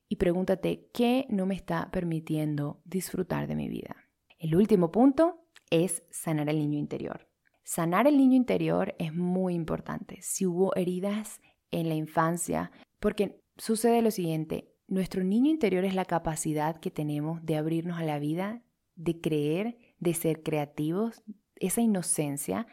y 0.09 0.15
pregúntate 0.15 0.89
qué 0.93 1.25
no 1.29 1.45
me 1.45 1.55
está 1.55 1.91
permitiendo 1.91 2.81
disfrutar 2.85 3.47
de 3.47 3.55
mi 3.55 3.67
vida. 3.67 3.95
El 4.39 4.55
último 4.55 4.91
punto 4.91 5.47
es 5.69 6.03
sanar 6.09 6.49
el 6.49 6.59
niño 6.59 6.79
interior. 6.79 7.27
Sanar 7.63 8.07
el 8.07 8.17
niño 8.17 8.37
interior 8.37 8.95
es 8.97 9.13
muy 9.13 9.53
importante. 9.53 10.19
Si 10.21 10.45
hubo 10.45 10.73
heridas 10.75 11.41
en 11.69 11.89
la 11.89 11.95
infancia, 11.95 12.71
porque 12.99 13.41
sucede 13.57 14.01
lo 14.01 14.11
siguiente, 14.11 14.73
nuestro 14.88 15.23
niño 15.23 15.52
interior 15.52 15.86
es 15.86 15.95
la 15.95 16.06
capacidad 16.06 16.80
que 16.80 16.91
tenemos 16.91 17.45
de 17.45 17.58
abrirnos 17.58 18.00
a 18.00 18.04
la 18.04 18.19
vida, 18.19 18.63
de 18.95 19.19
creer, 19.19 19.78
de 20.00 20.13
ser 20.13 20.43
creativos, 20.43 21.23
esa 21.56 21.82
inocencia 21.82 22.67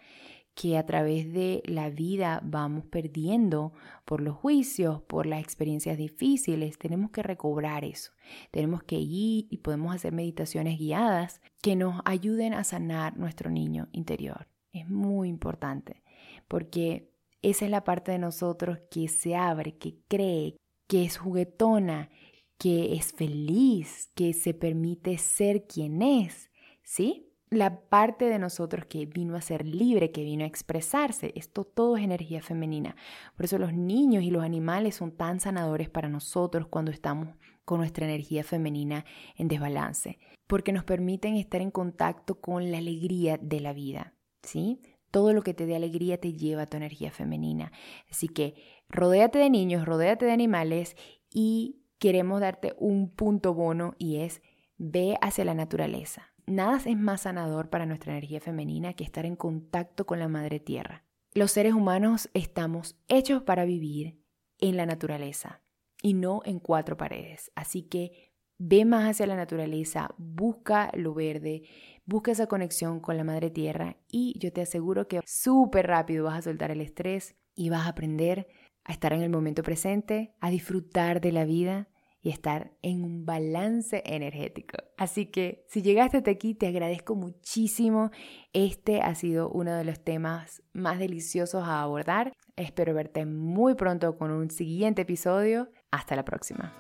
que 0.54 0.78
a 0.78 0.86
través 0.86 1.32
de 1.32 1.62
la 1.66 1.90
vida 1.90 2.40
vamos 2.44 2.84
perdiendo 2.86 3.72
por 4.04 4.20
los 4.20 4.36
juicios, 4.36 5.02
por 5.02 5.26
las 5.26 5.40
experiencias 5.40 5.98
difíciles, 5.98 6.78
tenemos 6.78 7.10
que 7.10 7.24
recobrar 7.24 7.84
eso. 7.84 8.12
Tenemos 8.52 8.84
que 8.84 8.96
ir 8.96 9.46
y 9.50 9.58
podemos 9.58 9.94
hacer 9.94 10.12
meditaciones 10.12 10.78
guiadas 10.78 11.40
que 11.60 11.74
nos 11.74 12.00
ayuden 12.04 12.54
a 12.54 12.62
sanar 12.62 13.16
nuestro 13.16 13.50
niño 13.50 13.88
interior. 13.90 14.46
Es 14.72 14.88
muy 14.88 15.28
importante 15.28 16.04
porque 16.46 17.10
esa 17.42 17.64
es 17.64 17.70
la 17.70 17.84
parte 17.84 18.12
de 18.12 18.18
nosotros 18.18 18.78
que 18.90 19.08
se 19.08 19.34
abre, 19.34 19.76
que 19.76 19.98
cree, 20.08 20.56
que 20.86 21.04
es 21.04 21.16
juguetona, 21.16 22.10
que 22.58 22.94
es 22.94 23.12
feliz, 23.12 24.10
que 24.14 24.32
se 24.32 24.54
permite 24.54 25.18
ser 25.18 25.66
quien 25.66 26.02
es, 26.02 26.50
¿sí? 26.82 27.30
La 27.50 27.80
parte 27.88 28.24
de 28.24 28.38
nosotros 28.38 28.86
que 28.86 29.06
vino 29.06 29.36
a 29.36 29.40
ser 29.40 29.66
libre, 29.66 30.10
que 30.10 30.24
vino 30.24 30.44
a 30.44 30.48
expresarse, 30.48 31.32
esto 31.36 31.64
todo 31.64 31.96
es 31.96 32.02
energía 32.02 32.42
femenina. 32.42 32.96
Por 33.36 33.44
eso 33.44 33.58
los 33.58 33.72
niños 33.72 34.24
y 34.24 34.30
los 34.30 34.42
animales 34.42 34.96
son 34.96 35.12
tan 35.12 35.40
sanadores 35.40 35.88
para 35.88 36.08
nosotros 36.08 36.66
cuando 36.68 36.90
estamos 36.90 37.28
con 37.64 37.78
nuestra 37.78 38.06
energía 38.06 38.44
femenina 38.44 39.04
en 39.36 39.48
desbalance, 39.48 40.18
porque 40.46 40.72
nos 40.72 40.84
permiten 40.84 41.36
estar 41.36 41.60
en 41.60 41.70
contacto 41.70 42.40
con 42.40 42.70
la 42.70 42.78
alegría 42.78 43.38
de 43.40 43.60
la 43.60 43.72
vida, 43.72 44.14
¿sí? 44.42 44.80
Todo 45.10 45.32
lo 45.32 45.42
que 45.42 45.54
te 45.54 45.66
dé 45.66 45.76
alegría 45.76 46.18
te 46.18 46.32
lleva 46.32 46.62
a 46.62 46.66
tu 46.66 46.76
energía 46.76 47.12
femenina. 47.12 47.70
Así 48.10 48.26
que 48.26 48.54
rodéate 48.94 49.38
de 49.38 49.50
niños, 49.50 49.84
rodéate 49.84 50.24
de 50.24 50.32
animales 50.32 50.96
y 51.30 51.82
queremos 51.98 52.40
darte 52.40 52.74
un 52.78 53.10
punto 53.10 53.52
bono 53.52 53.94
y 53.98 54.20
es 54.20 54.40
ve 54.78 55.16
hacia 55.20 55.44
la 55.44 55.54
naturaleza. 55.54 56.32
Nada 56.46 56.76
es 56.84 56.96
más 56.96 57.22
sanador 57.22 57.70
para 57.70 57.86
nuestra 57.86 58.12
energía 58.12 58.40
femenina 58.40 58.94
que 58.94 59.04
estar 59.04 59.26
en 59.26 59.34
contacto 59.36 60.06
con 60.06 60.18
la 60.18 60.28
madre 60.28 60.60
tierra. 60.60 61.04
Los 61.32 61.50
seres 61.50 61.74
humanos 61.74 62.30
estamos 62.34 62.96
hechos 63.08 63.42
para 63.42 63.64
vivir 63.64 64.22
en 64.60 64.76
la 64.76 64.86
naturaleza 64.86 65.60
y 66.00 66.14
no 66.14 66.42
en 66.44 66.60
cuatro 66.60 66.96
paredes. 66.96 67.50
Así 67.56 67.82
que 67.82 68.32
ve 68.58 68.84
más 68.84 69.10
hacia 69.10 69.26
la 69.26 69.34
naturaleza, 69.34 70.14
busca 70.18 70.92
lo 70.94 71.14
verde, 71.14 71.62
busca 72.04 72.30
esa 72.30 72.46
conexión 72.46 73.00
con 73.00 73.16
la 73.16 73.24
madre 73.24 73.50
tierra 73.50 73.96
y 74.08 74.38
yo 74.38 74.52
te 74.52 74.60
aseguro 74.60 75.08
que 75.08 75.20
súper 75.24 75.88
rápido 75.88 76.26
vas 76.26 76.38
a 76.38 76.42
soltar 76.42 76.70
el 76.70 76.80
estrés 76.80 77.34
y 77.54 77.70
vas 77.70 77.86
a 77.86 77.90
aprender 77.90 78.48
a 78.84 78.92
estar 78.92 79.12
en 79.12 79.22
el 79.22 79.30
momento 79.30 79.62
presente, 79.62 80.34
a 80.40 80.50
disfrutar 80.50 81.20
de 81.20 81.32
la 81.32 81.44
vida 81.44 81.88
y 82.24 82.30
estar 82.30 82.72
en 82.80 83.04
un 83.04 83.26
balance 83.26 84.02
energético. 84.06 84.78
Así 84.96 85.26
que 85.26 85.66
si 85.68 85.82
llegaste 85.82 86.16
hasta 86.16 86.30
aquí, 86.30 86.54
te 86.54 86.66
agradezco 86.66 87.14
muchísimo. 87.14 88.10
Este 88.54 89.02
ha 89.02 89.14
sido 89.14 89.50
uno 89.50 89.74
de 89.74 89.84
los 89.84 90.00
temas 90.00 90.62
más 90.72 90.98
deliciosos 90.98 91.64
a 91.64 91.82
abordar. 91.82 92.32
Espero 92.56 92.94
verte 92.94 93.26
muy 93.26 93.74
pronto 93.74 94.16
con 94.16 94.30
un 94.30 94.50
siguiente 94.50 95.02
episodio. 95.02 95.68
Hasta 95.90 96.16
la 96.16 96.24
próxima. 96.24 96.72